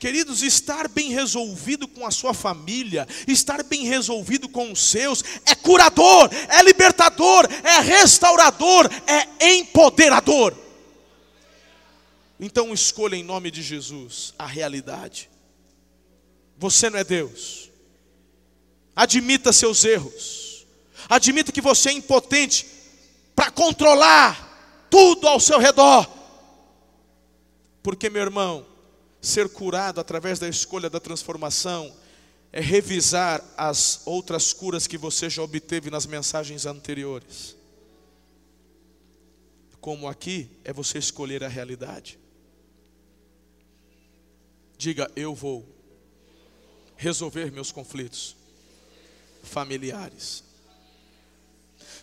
[0.00, 5.54] Queridos, estar bem resolvido com a sua família, estar bem resolvido com os seus, é
[5.54, 10.56] curador, é libertador, é restaurador, é empoderador.
[12.40, 15.28] Então escolha em nome de Jesus a realidade.
[16.56, 17.70] Você não é Deus.
[18.96, 20.66] Admita seus erros.
[21.10, 22.66] Admita que você é impotente
[23.36, 26.08] para controlar tudo ao seu redor.
[27.82, 28.69] Porque, meu irmão,
[29.20, 31.94] ser curado através da escolha da transformação
[32.52, 37.56] é revisar as outras curas que você já obteve nas mensagens anteriores.
[39.80, 42.18] Como aqui é você escolher a realidade.
[44.76, 45.66] Diga, eu vou
[46.96, 48.36] resolver meus conflitos
[49.42, 50.42] familiares.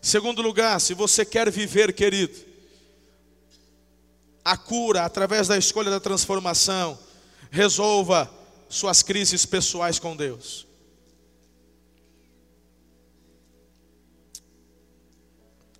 [0.01, 2.38] Segundo lugar, se você quer viver, querido,
[4.45, 6.97] a cura através da escolha da transformação,
[7.51, 8.29] resolva
[8.69, 10.65] suas crises pessoais com Deus.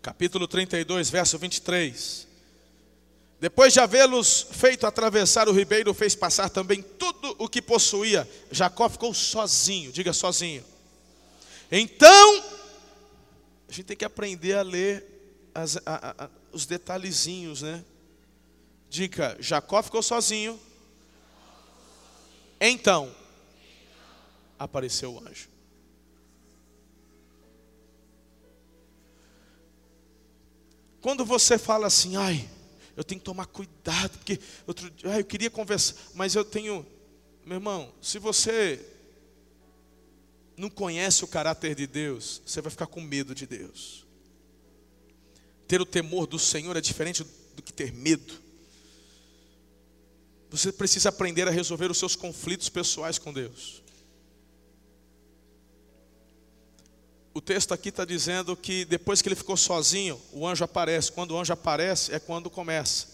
[0.02, 2.28] Capítulo 32, verso 23.
[3.40, 8.28] Depois de havê-los feito atravessar o ribeiro, fez passar também tudo o que possuía.
[8.52, 10.64] Jacó ficou sozinho, diga sozinho.
[11.72, 12.44] Então,
[13.68, 15.06] a gente tem que aprender a ler
[15.54, 17.84] as, a, a, os detalhezinhos, né?
[18.90, 20.60] Dica: Jacó ficou sozinho,
[22.60, 23.14] então,
[24.58, 25.50] apareceu o anjo.
[31.02, 32.50] Quando você fala assim, ai,
[32.96, 36.86] eu tenho que tomar cuidado, porque outro dia, ai, eu queria conversar, mas eu tenho,
[37.46, 38.84] meu irmão, se você
[40.58, 44.06] não conhece o caráter de Deus, você vai ficar com medo de Deus.
[45.68, 47.24] Ter o temor do Senhor é diferente
[47.56, 48.42] do que ter medo.
[50.58, 53.82] Você precisa aprender a resolver os seus conflitos pessoais com Deus.
[57.38, 61.12] o texto aqui está dizendo que depois que ele ficou sozinho, o anjo aparece.
[61.12, 63.06] Quando o anjo aparece, é quando começa.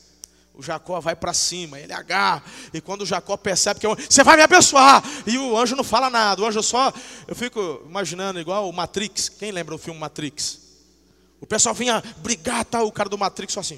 [0.53, 2.41] O Jacó vai para cima, ele agarra.
[2.73, 6.10] E quando o Jacó percebe que você vai me abençoar, e o anjo não fala
[6.10, 6.93] nada, o anjo só.
[7.27, 9.27] Eu fico imaginando igual o Matrix.
[9.27, 10.60] Quem lembra do filme Matrix?
[11.41, 13.77] O pessoal vinha brigar, tá, o cara do Matrix só assim.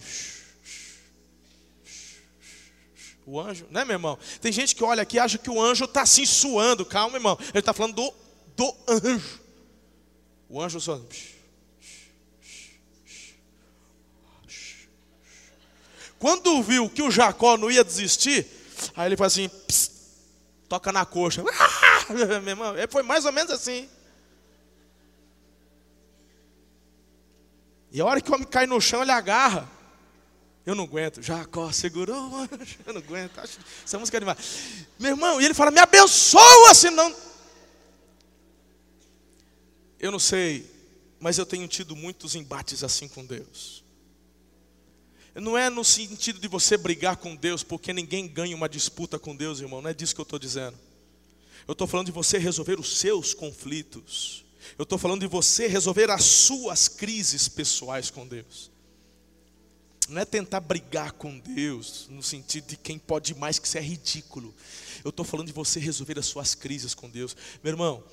[3.25, 4.19] O anjo, né, meu irmão?
[4.39, 6.85] Tem gente que olha aqui e acha que o anjo está assim suando.
[6.85, 7.37] Calma, irmão.
[7.49, 8.13] Ele está falando do,
[8.55, 9.41] do anjo.
[10.47, 11.01] O anjo só.
[16.19, 18.47] Quando viu que o Jacó não ia desistir,
[18.95, 19.49] aí ele faz assim,
[20.69, 21.43] toca na coxa.
[21.47, 22.13] Ah!
[22.13, 23.89] Meu irmão, foi mais ou menos assim.
[27.91, 29.74] E a hora que o homem cai no chão, ele agarra.
[30.65, 31.21] Eu não aguento.
[31.21, 32.49] Jacó segurou, mano.
[32.85, 33.37] Eu não aguento.
[33.37, 34.37] Acho, essa música é demais.
[34.97, 37.15] Meu irmão, e ele fala: Me abençoa, senão.
[39.99, 40.69] Eu não sei,
[41.19, 43.83] mas eu tenho tido muitos embates assim com Deus.
[45.33, 49.35] Não é no sentido de você brigar com Deus, porque ninguém ganha uma disputa com
[49.35, 49.81] Deus, irmão.
[49.81, 50.77] Não é disso que eu estou dizendo.
[51.67, 54.45] Eu estou falando de você resolver os seus conflitos.
[54.77, 58.71] Eu estou falando de você resolver as suas crises pessoais com Deus.
[60.07, 63.81] Não é tentar brigar com Deus, no sentido de quem pode mais, que isso é
[63.81, 64.53] ridículo.
[65.03, 67.35] Eu estou falando de você resolver as suas crises com Deus.
[67.63, 68.03] Meu irmão,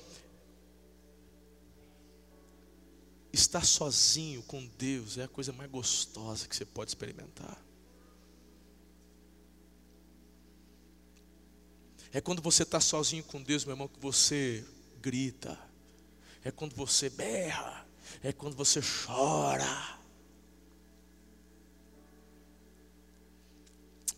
[3.31, 7.61] estar sozinho com Deus é a coisa mais gostosa que você pode experimentar.
[12.11, 14.63] É quando você está sozinho com Deus, meu irmão, que você
[15.01, 15.59] grita.
[16.43, 17.87] É quando você berra.
[18.21, 19.99] É quando você chora.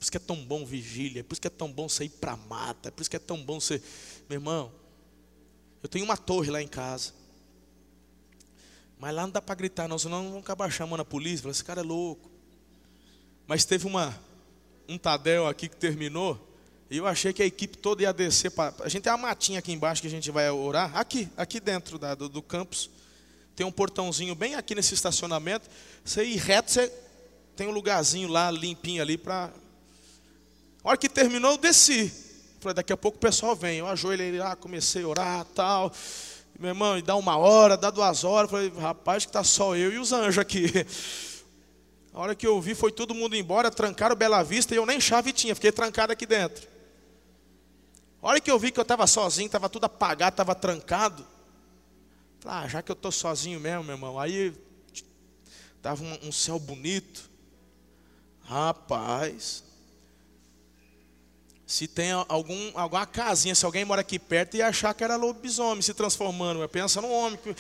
[0.05, 2.91] Isso que é tão bom vigília, por isso que é tão bom sair para mata,
[2.91, 3.81] por isso que é tão bom ser.
[4.29, 4.71] Meu irmão,
[5.81, 7.11] eu tenho uma torre lá em casa.
[8.99, 11.41] Mas lá não dá para gritar, não, senão vão acabar chamando a polícia.
[11.41, 12.29] Fala, esse cara é louco.
[13.47, 14.17] Mas teve uma,
[14.87, 16.39] um Tadel aqui que terminou.
[16.89, 18.51] E eu achei que a equipe toda ia descer.
[18.51, 20.95] Pra, a gente tem uma matinha aqui embaixo que a gente vai orar.
[20.95, 22.89] Aqui, aqui dentro da, do, do campus.
[23.55, 25.67] Tem um portãozinho bem aqui nesse estacionamento.
[26.03, 26.91] Você ir reto, você
[27.55, 29.51] tem um lugarzinho lá limpinho ali para
[30.85, 32.13] a hora que terminou, eu desci.
[32.59, 33.79] Falei, daqui a pouco o pessoal vem.
[33.79, 35.91] Eu ajoelhei lá, comecei a orar tal.
[36.59, 38.51] Meu irmão, dá uma hora, dá duas horas.
[38.51, 40.71] Falei, rapaz, que está só eu e os anjos aqui.
[42.13, 45.01] A hora que eu vi, foi todo mundo embora, trancaram Bela Vista e eu nem
[45.01, 46.65] chave tinha, fiquei trancado aqui dentro.
[48.21, 51.25] A hora que eu vi que eu estava sozinho, estava tudo apagado, estava trancado.
[52.39, 54.19] Falei, ah, já que eu estou sozinho mesmo, meu irmão.
[54.19, 54.53] Aí
[55.75, 57.27] estava um, um céu bonito.
[58.43, 59.64] Rapaz,
[61.65, 65.81] se tem algum, alguma casinha, se alguém mora aqui perto, ia achar que era lobisomem
[65.81, 66.67] se transformando.
[66.69, 67.55] Pensa num homem que,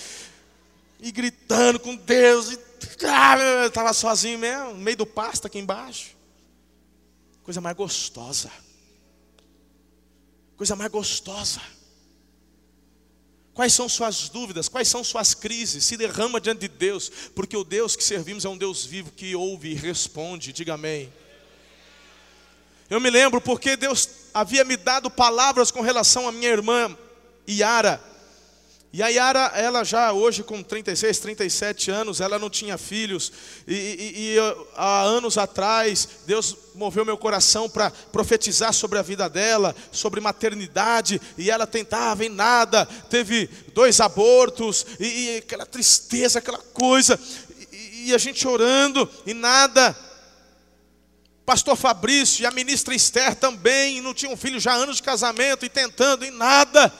[0.99, 2.51] e gritando com Deus.
[2.51, 2.59] E,
[3.07, 6.15] ah, estava sozinho mesmo, no meio do pasto aqui embaixo.
[7.43, 8.51] Coisa mais gostosa.
[10.55, 11.61] Coisa mais gostosa.
[13.55, 14.69] Quais são suas dúvidas?
[14.69, 15.83] Quais são suas crises?
[15.83, 19.35] Se derrama diante de Deus, porque o Deus que servimos é um Deus vivo que
[19.35, 20.53] ouve e responde.
[20.53, 21.11] Diga amém.
[22.87, 26.95] Eu me lembro porque Deus havia me dado palavras com relação à minha irmã
[27.49, 27.99] Yara.
[28.93, 33.31] E a Yara, ela já hoje com 36, 37 anos, ela não tinha filhos.
[33.67, 34.37] E, e, e
[34.75, 41.19] há anos atrás, Deus moveu meu coração para profetizar sobre a vida dela, sobre maternidade.
[41.37, 42.85] E ela tentava em nada.
[43.09, 47.19] Teve dois abortos, e, e aquela tristeza, aquela coisa.
[47.73, 50.04] E, e a gente orando, e nada
[51.45, 55.69] pastor Fabrício e a ministra Esther também, não tinham filho já anos de casamento e
[55.69, 56.91] tentando em nada.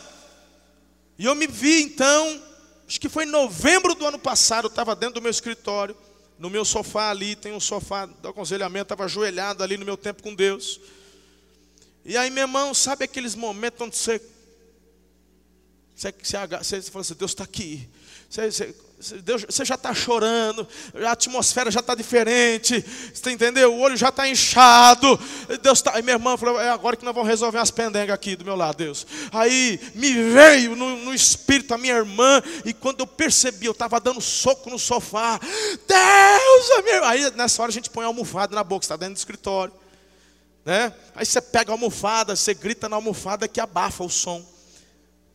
[1.18, 2.42] E eu me vi então,
[2.88, 5.98] acho que foi em novembro do ano passado, eu estava dentro do meu escritório,
[6.38, 10.22] no meu sofá ali, tem um sofá do aconselhamento, estava ajoelhado ali no meu tempo
[10.22, 10.80] com Deus.
[12.04, 14.22] E aí, meu irmão, sabe aqueles momentos onde você,
[15.96, 17.90] você, você, você fala assim, Deus está aqui.
[18.30, 18.76] Você, você,
[19.22, 20.68] Deus, você já está chorando,
[21.06, 22.84] a atmosfera já está diferente,
[23.14, 23.74] você entendeu?
[23.74, 25.20] O olho já está inchado.
[25.62, 28.36] Deus tá, aí minha irmã falou: é agora que nós vamos resolver as pendengas aqui
[28.36, 29.06] do meu lado, Deus.
[29.32, 34.00] Aí me veio no, no espírito a minha irmã, e quando eu percebi, eu estava
[34.00, 35.40] dando soco no sofá.
[35.88, 37.08] Deus, minha...
[37.08, 39.74] aí nessa hora a gente põe a almofada na boca, está dentro do escritório.
[40.64, 40.92] Né?
[41.14, 44.44] Aí você pega a almofada, você grita na almofada que abafa o som.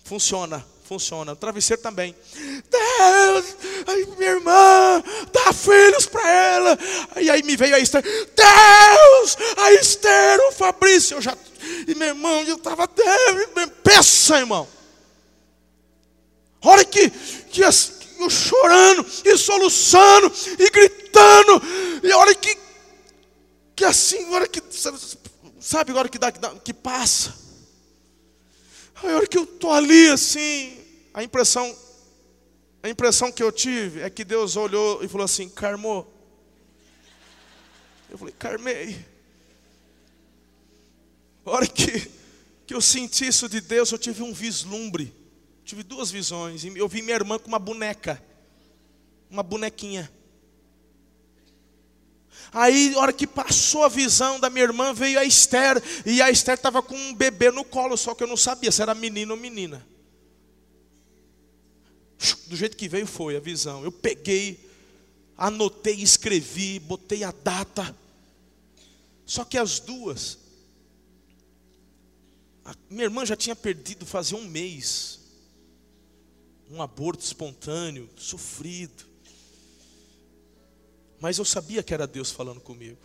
[0.02, 1.32] Funciona funciona.
[1.34, 2.16] O travesseiro também.
[2.34, 5.00] Deus, ai, minha irmã,
[5.32, 6.78] dá filhos para ela.
[7.20, 8.02] E aí me veio a Esther.
[8.02, 11.16] Deus, a Esther, o Fabrício.
[11.16, 11.36] Eu já,
[11.86, 12.88] e meu irmão, eu estava.
[13.84, 14.66] Peça, irmão.
[16.62, 21.62] Olha que, que eu chorando, e soluçando, e gritando,
[22.02, 22.54] e a hora que,
[23.74, 24.60] que assim, a hora que,
[25.58, 27.34] sabe, a hora que, dá, que passa,
[29.02, 30.79] a hora que eu estou ali assim,
[31.12, 31.76] a impressão,
[32.82, 36.06] a impressão que eu tive é que Deus olhou e falou assim, Carmo,
[38.08, 39.06] eu falei, Carmei,
[41.44, 42.10] a hora que,
[42.66, 45.14] que eu senti isso de Deus, eu tive um vislumbre.
[45.64, 46.64] Tive duas visões.
[46.64, 48.22] Eu vi minha irmã com uma boneca.
[49.30, 50.10] Uma bonequinha.
[52.52, 55.80] Aí, na hora que passou a visão da minha irmã, veio a Esther.
[56.04, 58.82] E a Esther estava com um bebê no colo, só que eu não sabia se
[58.82, 59.86] era menino ou menina.
[62.46, 63.84] Do jeito que veio foi a visão.
[63.84, 64.68] Eu peguei,
[65.36, 67.96] anotei, escrevi, botei a data.
[69.24, 70.38] Só que as duas
[72.70, 75.18] a minha irmã já tinha perdido fazia um mês.
[76.70, 79.04] Um aborto espontâneo, sofrido.
[81.18, 83.00] Mas eu sabia que era Deus falando comigo.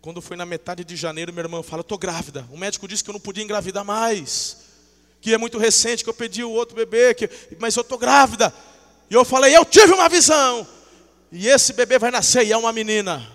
[0.00, 2.48] Quando foi na metade de janeiro, minha irmã fala: estou grávida.
[2.50, 4.67] O médico disse que eu não podia engravidar mais.
[5.20, 8.54] Que é muito recente, que eu pedi o outro bebê, que, mas eu estou grávida.
[9.10, 10.66] E eu falei: eu tive uma visão.
[11.30, 13.26] E esse bebê vai nascer e é uma menina.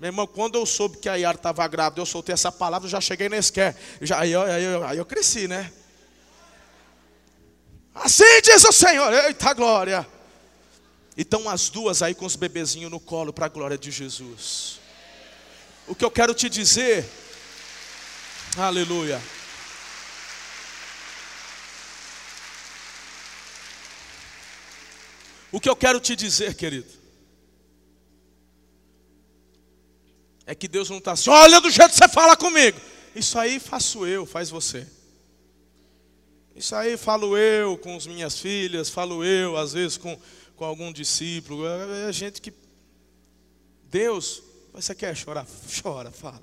[0.00, 2.90] Meu irmão, quando eu soube que a Yara estava grávida, eu soltei essa palavra, eu
[2.90, 3.76] já cheguei na esquer.
[4.00, 5.72] Já, aí, eu, aí, eu, aí eu cresci, né?
[7.94, 10.06] Assim diz o Senhor, eita glória.
[11.16, 14.78] Então as duas aí com os bebezinhos no colo para a glória de Jesus.
[15.88, 17.04] O que eu quero te dizer,
[18.56, 19.20] aleluia.
[25.50, 26.98] O que eu quero te dizer, querido,
[30.48, 32.80] É que Deus não está assim, olha do jeito que você fala comigo.
[33.14, 34.86] Isso aí faço eu, faz você.
[36.56, 40.18] Isso aí falo eu com as minhas filhas, falo eu, às vezes, com,
[40.56, 41.66] com algum discípulo.
[41.66, 42.50] É, é gente que.
[43.90, 44.42] Deus,
[44.72, 45.46] você quer chorar?
[45.82, 46.42] Chora, fala.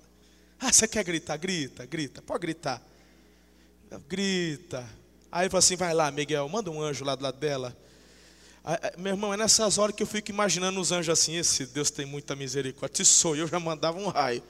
[0.59, 1.37] Ah, você quer gritar?
[1.37, 2.79] Grita, grita, pode gritar.
[4.07, 4.87] Grita.
[5.31, 7.75] Aí fala assim: vai lá, Miguel, manda um anjo lá do lado dela.
[8.97, 12.05] Meu irmão, é nessas horas que eu fico imaginando os anjos assim, esse Deus tem
[12.05, 13.05] muita misericórdia.
[13.05, 14.41] Se sou eu, já mandava um raio.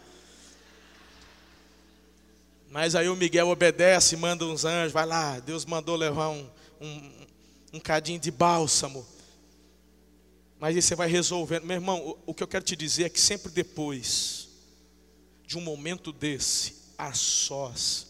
[2.71, 6.49] Mas aí o Miguel obedece, manda uns anjos, vai lá, Deus mandou levar um,
[6.79, 7.11] um,
[7.73, 9.05] um cadinho de bálsamo.
[10.59, 11.65] Mas aí você vai resolvendo.
[11.65, 14.47] Meu irmão, o, o que eu quero te dizer é que sempre depois
[15.45, 18.07] de um momento desse, a sós,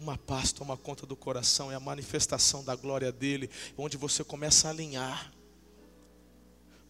[0.00, 4.66] uma paz toma conta do coração, é a manifestação da glória dele, onde você começa
[4.66, 5.30] a alinhar.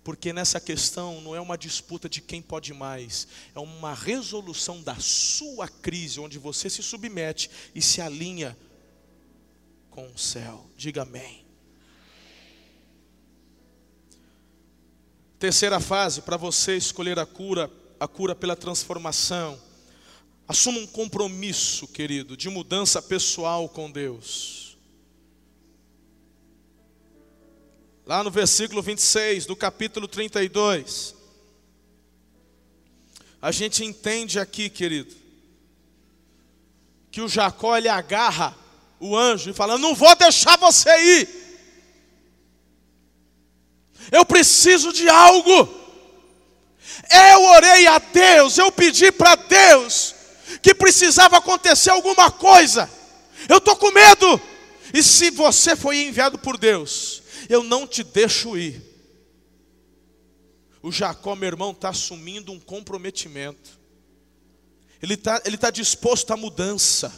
[0.05, 4.95] Porque nessa questão não é uma disputa de quem pode mais, é uma resolução da
[5.01, 8.57] sua crise, onde você se submete e se alinha
[9.91, 10.71] com o céu.
[10.77, 11.45] Diga amém.
[15.39, 19.61] Terceira fase, para você escolher a cura, a cura pela transformação
[20.51, 24.77] Assuma um compromisso, querido, de mudança pessoal com Deus.
[28.05, 31.15] Lá no versículo 26 do capítulo 32,
[33.41, 35.15] a gente entende aqui, querido,
[37.13, 38.59] que o Jacó ele agarra
[38.99, 40.91] o anjo e fala: Não vou deixar você
[41.21, 41.29] ir.
[44.11, 45.79] Eu preciso de algo.
[47.09, 50.19] Eu orei a Deus, eu pedi para Deus
[50.63, 52.91] que precisava acontecer alguma coisa.
[53.49, 54.41] Eu estou com medo.
[54.93, 58.83] E se você foi enviado por Deus, eu não te deixo ir.
[60.83, 63.79] O Jacó, meu irmão, está assumindo um comprometimento.
[65.03, 67.13] Ele está ele tá disposto à mudança.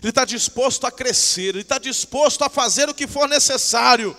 [0.00, 1.50] Ele está disposto a crescer.
[1.50, 4.16] Ele está disposto a fazer o que for necessário.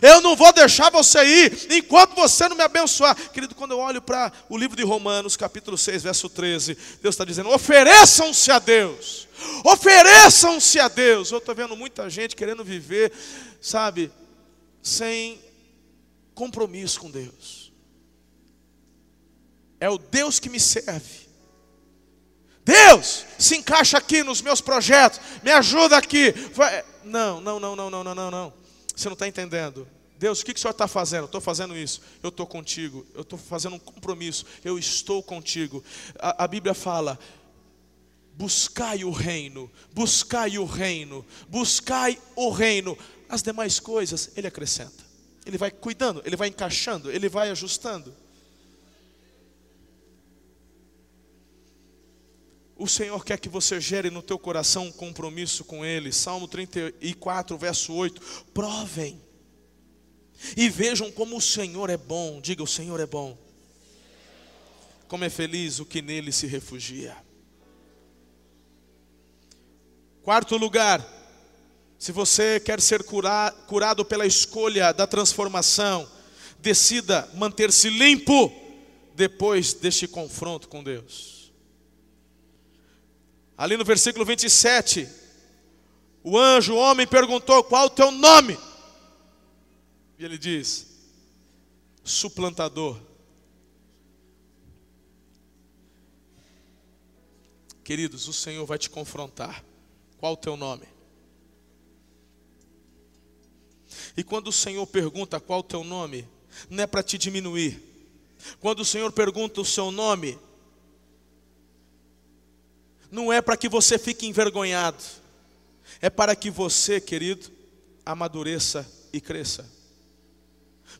[0.00, 3.14] Eu não vou deixar você ir enquanto você não me abençoar.
[3.30, 7.24] Querido, quando eu olho para o livro de Romanos, capítulo 6, verso 13, Deus está
[7.24, 9.28] dizendo: ofereçam-se a Deus,
[9.64, 11.30] ofereçam-se a Deus.
[11.30, 13.12] Eu estou vendo muita gente querendo viver,
[13.60, 14.10] sabe,
[14.82, 15.40] sem
[16.34, 17.72] compromisso com Deus.
[19.78, 21.24] É o Deus que me serve.
[22.64, 26.32] Deus, se encaixa aqui nos meus projetos, me ajuda aqui.
[27.04, 28.63] Não, não, não, não, não, não, não, não.
[28.94, 29.86] Você não está entendendo.
[30.18, 31.24] Deus, o que, que o Senhor está fazendo?
[31.24, 32.00] Estou fazendo isso.
[32.22, 33.04] Eu estou contigo.
[33.14, 34.46] Eu estou fazendo um compromisso.
[34.64, 35.82] Eu estou contigo.
[36.18, 37.18] A, a Bíblia fala:
[38.34, 42.96] buscai o reino, buscai o reino, buscai o reino.
[43.28, 45.04] As demais coisas Ele acrescenta.
[45.44, 48.14] Ele vai cuidando, Ele vai encaixando, Ele vai ajustando.
[52.76, 56.12] O Senhor quer que você gere no teu coração um compromisso com Ele.
[56.12, 58.20] Salmo 34, verso 8.
[58.52, 59.20] Provem
[60.56, 62.40] e vejam como o Senhor é bom.
[62.40, 63.38] Diga: o Senhor é bom.
[65.06, 67.16] Como é feliz o que nele se refugia.
[70.22, 71.06] Quarto lugar,
[71.98, 76.08] se você quer ser curado pela escolha da transformação,
[76.58, 78.52] decida manter-se limpo
[79.14, 81.43] depois deste confronto com Deus.
[83.56, 85.08] Ali no versículo 27,
[86.22, 88.58] o anjo, o homem, perguntou: Qual o teu nome?
[90.18, 90.86] E ele diz:
[92.02, 93.00] Suplantador.
[97.84, 99.62] Queridos, o Senhor vai te confrontar.
[100.18, 100.86] Qual o teu nome?
[104.16, 106.26] E quando o Senhor pergunta qual o teu nome,
[106.70, 107.82] não é para te diminuir.
[108.60, 110.38] Quando o Senhor pergunta o seu nome,
[113.14, 115.02] não é para que você fique envergonhado,
[116.02, 117.48] é para que você, querido,
[118.04, 119.64] amadureça e cresça.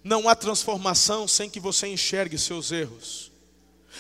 [0.05, 3.33] Não há transformação sem que você enxergue seus erros.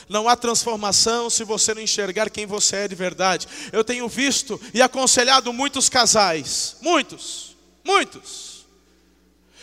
[0.08, 3.48] Não há transformação se você não enxergar quem você é de verdade.
[3.72, 8.64] Eu tenho visto e aconselhado muitos casais, muitos, muitos.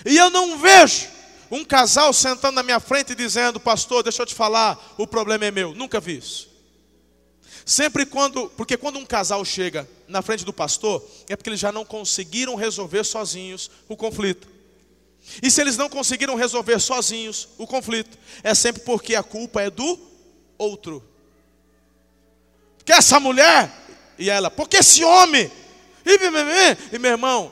[0.05, 1.07] E eu não vejo
[1.49, 5.51] um casal sentando na minha frente dizendo: Pastor, deixa eu te falar, o problema é
[5.51, 5.73] meu.
[5.73, 6.50] Nunca vi isso.
[7.65, 11.71] Sempre quando, porque quando um casal chega na frente do pastor, é porque eles já
[11.71, 14.47] não conseguiram resolver sozinhos o conflito.
[15.41, 19.69] E se eles não conseguiram resolver sozinhos o conflito, é sempre porque a culpa é
[19.69, 19.99] do
[20.57, 21.03] outro.
[22.77, 23.71] Porque essa mulher
[24.17, 25.51] e ela, porque esse homem.
[26.03, 27.51] E, meu irmão,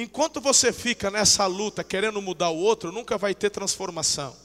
[0.00, 4.36] Enquanto você fica nessa luta querendo mudar o outro, nunca vai ter transformação.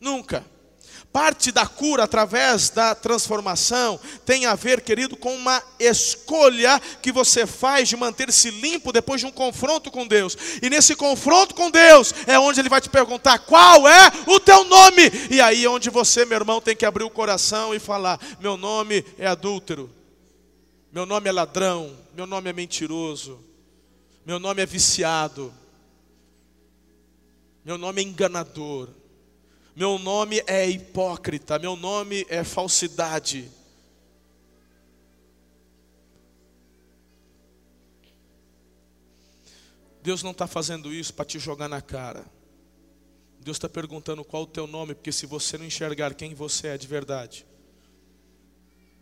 [0.00, 0.42] Nunca.
[1.14, 7.46] Parte da cura através da transformação tem a ver, querido, com uma escolha que você
[7.46, 10.36] faz de manter-se limpo depois de um confronto com Deus.
[10.60, 14.64] E nesse confronto com Deus é onde Ele vai te perguntar qual é o teu
[14.64, 15.02] nome.
[15.30, 18.56] E aí é onde você, meu irmão, tem que abrir o coração e falar: meu
[18.56, 19.88] nome é adúltero,
[20.90, 23.38] meu nome é ladrão, meu nome é mentiroso,
[24.26, 25.54] meu nome é viciado.
[27.64, 28.90] Meu nome é enganador.
[29.76, 31.58] Meu nome é hipócrita.
[31.58, 33.50] Meu nome é falsidade.
[40.00, 42.24] Deus não está fazendo isso para te jogar na cara.
[43.40, 46.78] Deus está perguntando qual o teu nome, porque se você não enxergar quem você é
[46.78, 47.46] de verdade,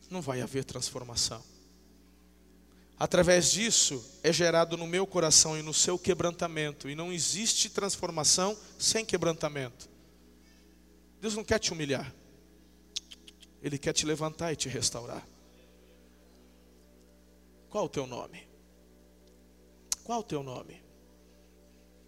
[0.08, 1.42] não vai haver transformação.
[2.98, 8.56] Através disso é gerado no meu coração e no seu quebrantamento, e não existe transformação
[8.78, 9.91] sem quebrantamento.
[11.22, 12.12] Deus não quer te humilhar,
[13.62, 15.24] Ele quer te levantar e te restaurar.
[17.70, 18.44] Qual o teu nome?
[20.02, 20.82] Qual o teu nome?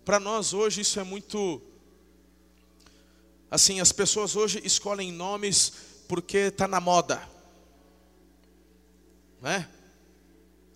[0.05, 1.63] Para nós hoje isso é muito.
[3.49, 5.73] Assim, as pessoas hoje escolhem nomes
[6.09, 7.23] porque está na moda,
[9.41, 9.69] não é?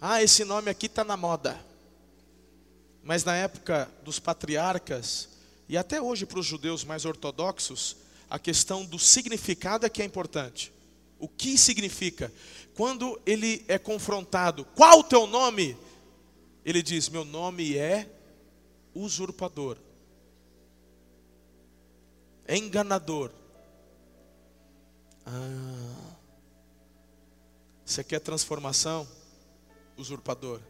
[0.01, 1.61] Ah, esse nome aqui está na moda.
[3.03, 5.29] Mas na época dos patriarcas,
[5.69, 7.97] e até hoje para os judeus mais ortodoxos,
[8.29, 10.73] a questão do significado é que é importante.
[11.19, 12.33] O que significa?
[12.75, 15.77] Quando ele é confrontado, qual o teu nome?
[16.65, 18.09] Ele diz: Meu nome é
[18.95, 19.77] usurpador,
[22.49, 23.33] enganador.
[25.27, 26.15] Ah,
[27.85, 29.07] você quer transformação?
[29.99, 30.61] usurpador.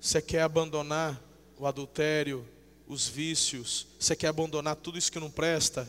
[0.00, 1.20] Você quer abandonar
[1.56, 2.46] o adultério,
[2.86, 5.88] os vícios, você quer abandonar tudo isso que não presta?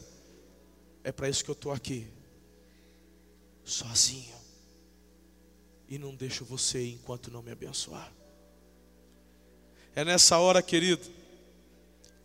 [1.07, 2.05] É para isso que eu estou aqui,
[3.63, 4.35] sozinho,
[5.87, 8.11] e não deixo você ir enquanto não me abençoar.
[9.95, 11.07] É nessa hora, querido,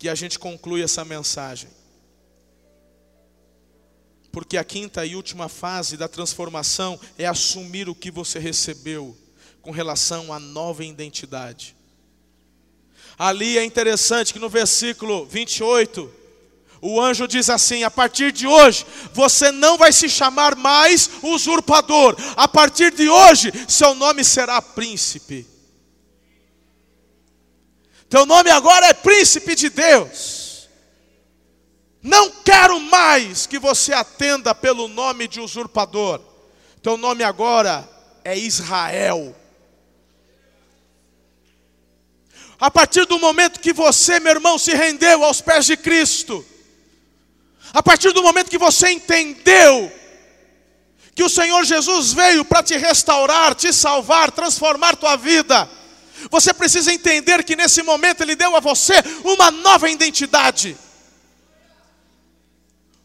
[0.01, 1.71] que a gente conclui essa mensagem.
[4.33, 9.17] Porque a quinta e última fase da transformação é assumir o que você recebeu
[9.61, 11.77] com relação à nova identidade.
[13.17, 16.22] Ali é interessante que no versículo 28,
[16.85, 22.17] o anjo diz assim: a partir de hoje, você não vai se chamar mais usurpador,
[22.37, 25.47] a partir de hoje, seu nome será príncipe.
[28.11, 30.69] Teu nome agora é príncipe de Deus.
[32.03, 36.21] Não quero mais que você atenda pelo nome de usurpador.
[36.83, 37.89] Teu nome agora
[38.25, 39.37] é Israel.
[42.59, 46.45] A partir do momento que você, meu irmão, se rendeu aos pés de Cristo,
[47.73, 49.91] a partir do momento que você entendeu
[51.15, 55.69] que o Senhor Jesus veio para te restaurar, te salvar, transformar tua vida.
[56.31, 58.95] Você precisa entender que nesse momento Ele deu a você
[59.25, 60.77] uma nova identidade.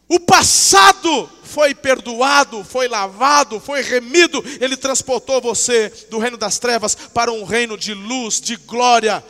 [0.08, 6.94] O passado foi perdoado, foi lavado, foi remido, Ele transportou você do reino das trevas
[6.94, 9.22] para um reino de luz, de glória.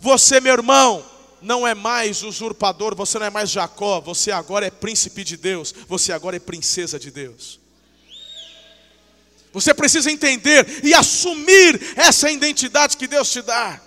[0.00, 1.04] Você, meu irmão,
[1.40, 5.74] não é mais usurpador, você não é mais Jacó, você agora é príncipe de Deus,
[5.86, 7.60] você agora é princesa de Deus.
[9.52, 13.80] Você precisa entender e assumir essa identidade que Deus te dá.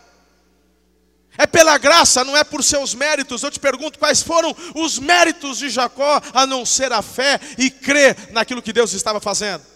[1.38, 3.42] É pela graça, não é por seus méritos.
[3.42, 7.70] Eu te pergunto quais foram os méritos de Jacó a não ser a fé e
[7.70, 9.71] crer naquilo que Deus estava fazendo.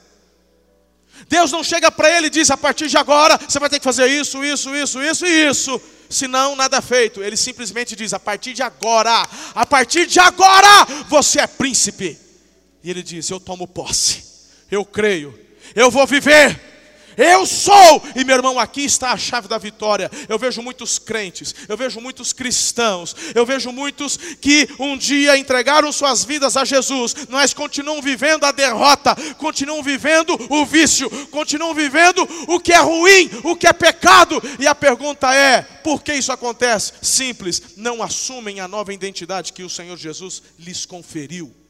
[1.28, 3.84] Deus não chega para ele e diz: a partir de agora você vai ter que
[3.84, 5.82] fazer isso, isso, isso, isso e isso.
[6.10, 7.24] Senão, nada feito.
[7.24, 12.18] Ele simplesmente diz: a partir de agora, a partir de agora, você é príncipe.
[12.84, 14.24] E ele diz: eu tomo posse,
[14.70, 15.38] eu creio,
[15.76, 16.75] eu vou viver.
[17.18, 20.10] Eu sou, e meu irmão, aqui está a chave da vitória.
[20.28, 25.92] Eu vejo muitos crentes, eu vejo muitos cristãos, eu vejo muitos que um dia entregaram
[25.92, 32.28] suas vidas a Jesus, mas continuam vivendo a derrota, continuam vivendo o vício, continuam vivendo
[32.48, 34.42] o que é ruim, o que é pecado.
[34.60, 36.94] E a pergunta é: por que isso acontece?
[37.02, 41.65] Simples, não assumem a nova identidade que o Senhor Jesus lhes conferiu.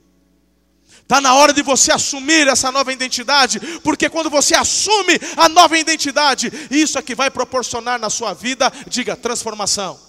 [1.06, 5.78] Está na hora de você assumir essa nova identidade, porque quando você assume a nova
[5.78, 10.00] identidade, isso é que vai proporcionar na sua vida, diga, transformação.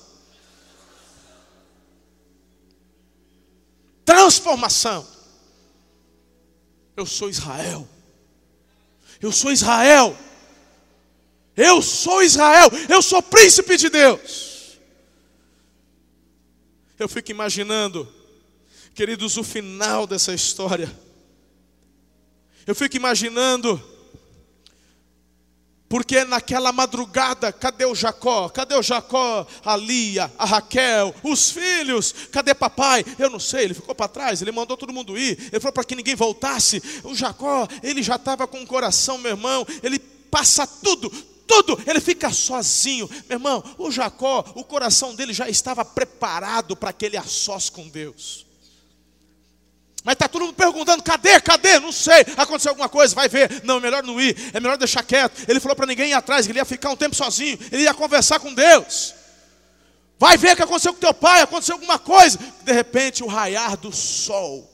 [4.06, 5.06] Transformação.
[6.96, 7.86] Eu sou Israel.
[9.20, 10.16] Eu sou Israel.
[11.54, 12.70] Eu sou Israel.
[12.88, 14.78] Eu sou príncipe de Deus.
[16.98, 18.10] Eu fico imaginando
[18.96, 20.90] Queridos, o final dessa história.
[22.66, 23.78] Eu fico imaginando,
[25.86, 28.48] porque naquela madrugada, cadê o Jacó?
[28.48, 29.46] Cadê o Jacó?
[29.62, 33.04] A Lia, a Raquel, os filhos, cadê papai?
[33.18, 35.84] Eu não sei, ele ficou para trás, ele mandou todo mundo ir, ele falou para
[35.84, 36.82] que ninguém voltasse.
[37.04, 41.10] O Jacó, ele já estava com o coração, meu irmão, ele passa tudo,
[41.46, 43.06] tudo, ele fica sozinho.
[43.28, 47.86] Meu irmão, o Jacó, o coração dele já estava preparado para aquele a sós com
[47.90, 48.45] Deus.
[50.06, 51.80] Mas está todo mundo perguntando: cadê, cadê?
[51.80, 52.24] Não sei.
[52.36, 53.64] Aconteceu alguma coisa, vai ver.
[53.64, 55.42] Não, é melhor não ir, é melhor deixar quieto.
[55.48, 58.38] Ele falou para ninguém ir atrás, ele ia ficar um tempo sozinho, ele ia conversar
[58.38, 59.12] com Deus.
[60.16, 62.38] Vai ver o que aconteceu com teu pai, aconteceu alguma coisa.
[62.62, 64.72] De repente, o raiar do sol.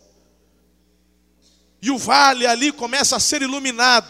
[1.81, 4.07] E o vale ali começa a ser iluminado.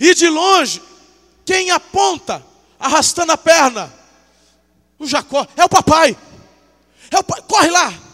[0.00, 0.82] E de longe,
[1.46, 2.44] quem aponta,
[2.76, 3.92] arrastando a perna?
[4.98, 6.16] O Jacó, é o papai.
[7.08, 8.09] É o pai, corre lá.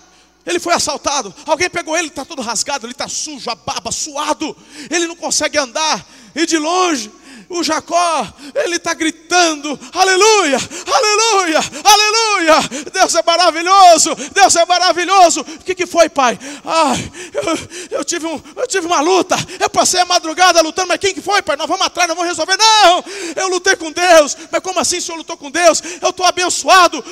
[0.46, 4.56] Ele foi assaltado, alguém pegou ele, está todo rasgado, ele está sujo, a barba, suado,
[4.88, 7.10] ele não consegue andar, e de longe,
[7.48, 12.86] o Jacó, ele está gritando: Aleluia, Aleluia, Aleluia.
[12.92, 15.40] Deus é maravilhoso, Deus é maravilhoso.
[15.40, 16.38] O que, que foi, pai?
[16.64, 19.36] Ai, eu, eu, tive um, eu tive uma luta.
[19.60, 21.56] Eu passei a madrugada lutando, mas quem que foi, pai?
[21.56, 22.56] Nós vamos atrás, nós vamos resolver.
[22.56, 23.04] Não,
[23.36, 24.36] eu lutei com Deus.
[24.50, 25.82] Mas como assim o senhor lutou com Deus?
[26.02, 27.04] Eu estou abençoado.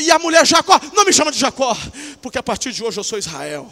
[0.00, 1.76] E a mulher Jacó, não me chama de Jacó,
[2.22, 3.70] porque a partir de hoje eu sou Israel.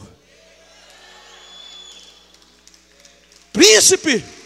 [3.53, 4.38] Príncipe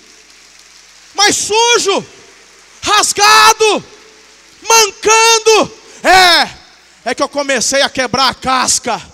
[1.14, 2.06] mas sujo,
[2.82, 3.84] rasgado,
[4.68, 5.72] mancando.
[6.02, 9.11] É, é que eu comecei a quebrar a casca.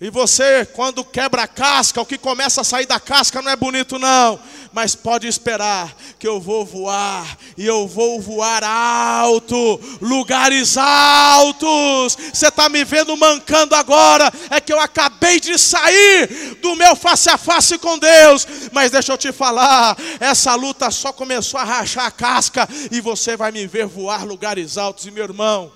[0.00, 3.56] E você, quando quebra a casca, o que começa a sair da casca não é
[3.56, 4.40] bonito, não
[4.72, 12.16] mas pode esperar que eu vou voar e eu vou voar alto, lugares altos.
[12.32, 17.28] Você está me vendo mancando agora, é que eu acabei de sair do meu face
[17.28, 18.46] a face com Deus.
[18.72, 23.36] Mas deixa eu te falar, essa luta só começou a rachar a casca e você
[23.36, 25.06] vai me ver voar lugares altos.
[25.06, 25.72] E meu irmão,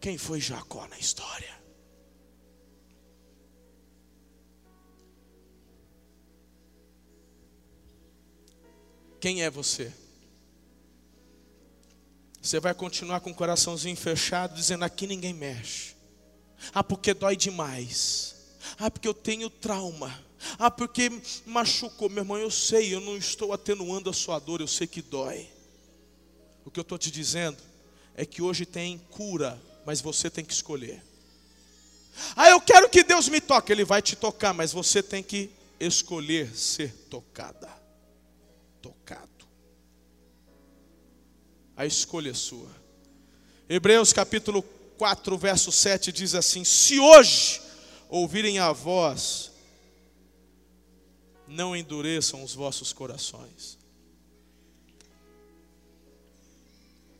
[0.00, 1.55] quem foi Jacó na história?
[9.20, 9.92] Quem é você?
[12.46, 15.96] Você vai continuar com o coraçãozinho fechado, dizendo: aqui ninguém mexe.
[16.72, 18.36] Ah, porque dói demais.
[18.78, 20.24] Ah, porque eu tenho trauma.
[20.58, 21.10] Ah, porque
[21.44, 22.08] machucou.
[22.08, 25.48] Meu irmão, eu sei, eu não estou atenuando a sua dor, eu sei que dói.
[26.64, 27.58] O que eu estou te dizendo
[28.14, 31.02] é que hoje tem cura, mas você tem que escolher.
[32.34, 33.72] Ah, eu quero que Deus me toque.
[33.72, 35.50] Ele vai te tocar, mas você tem que
[35.80, 37.75] escolher ser tocada
[41.76, 42.70] A escolha é sua.
[43.68, 44.62] Hebreus capítulo
[44.96, 47.60] 4, verso 7 diz assim: Se hoje
[48.08, 49.52] ouvirem a voz
[51.46, 53.78] não endureçam os vossos corações.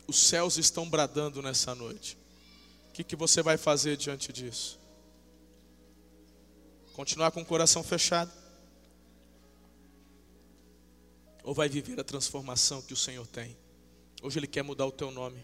[0.06, 2.16] Os céus estão bradando nessa noite.
[2.88, 4.78] O que, que você vai fazer diante disso?
[6.94, 8.32] Continuar com o coração fechado?
[11.44, 13.56] Ou vai viver a transformação que o Senhor tem?
[14.26, 15.38] Hoje Ele quer mudar o teu nome.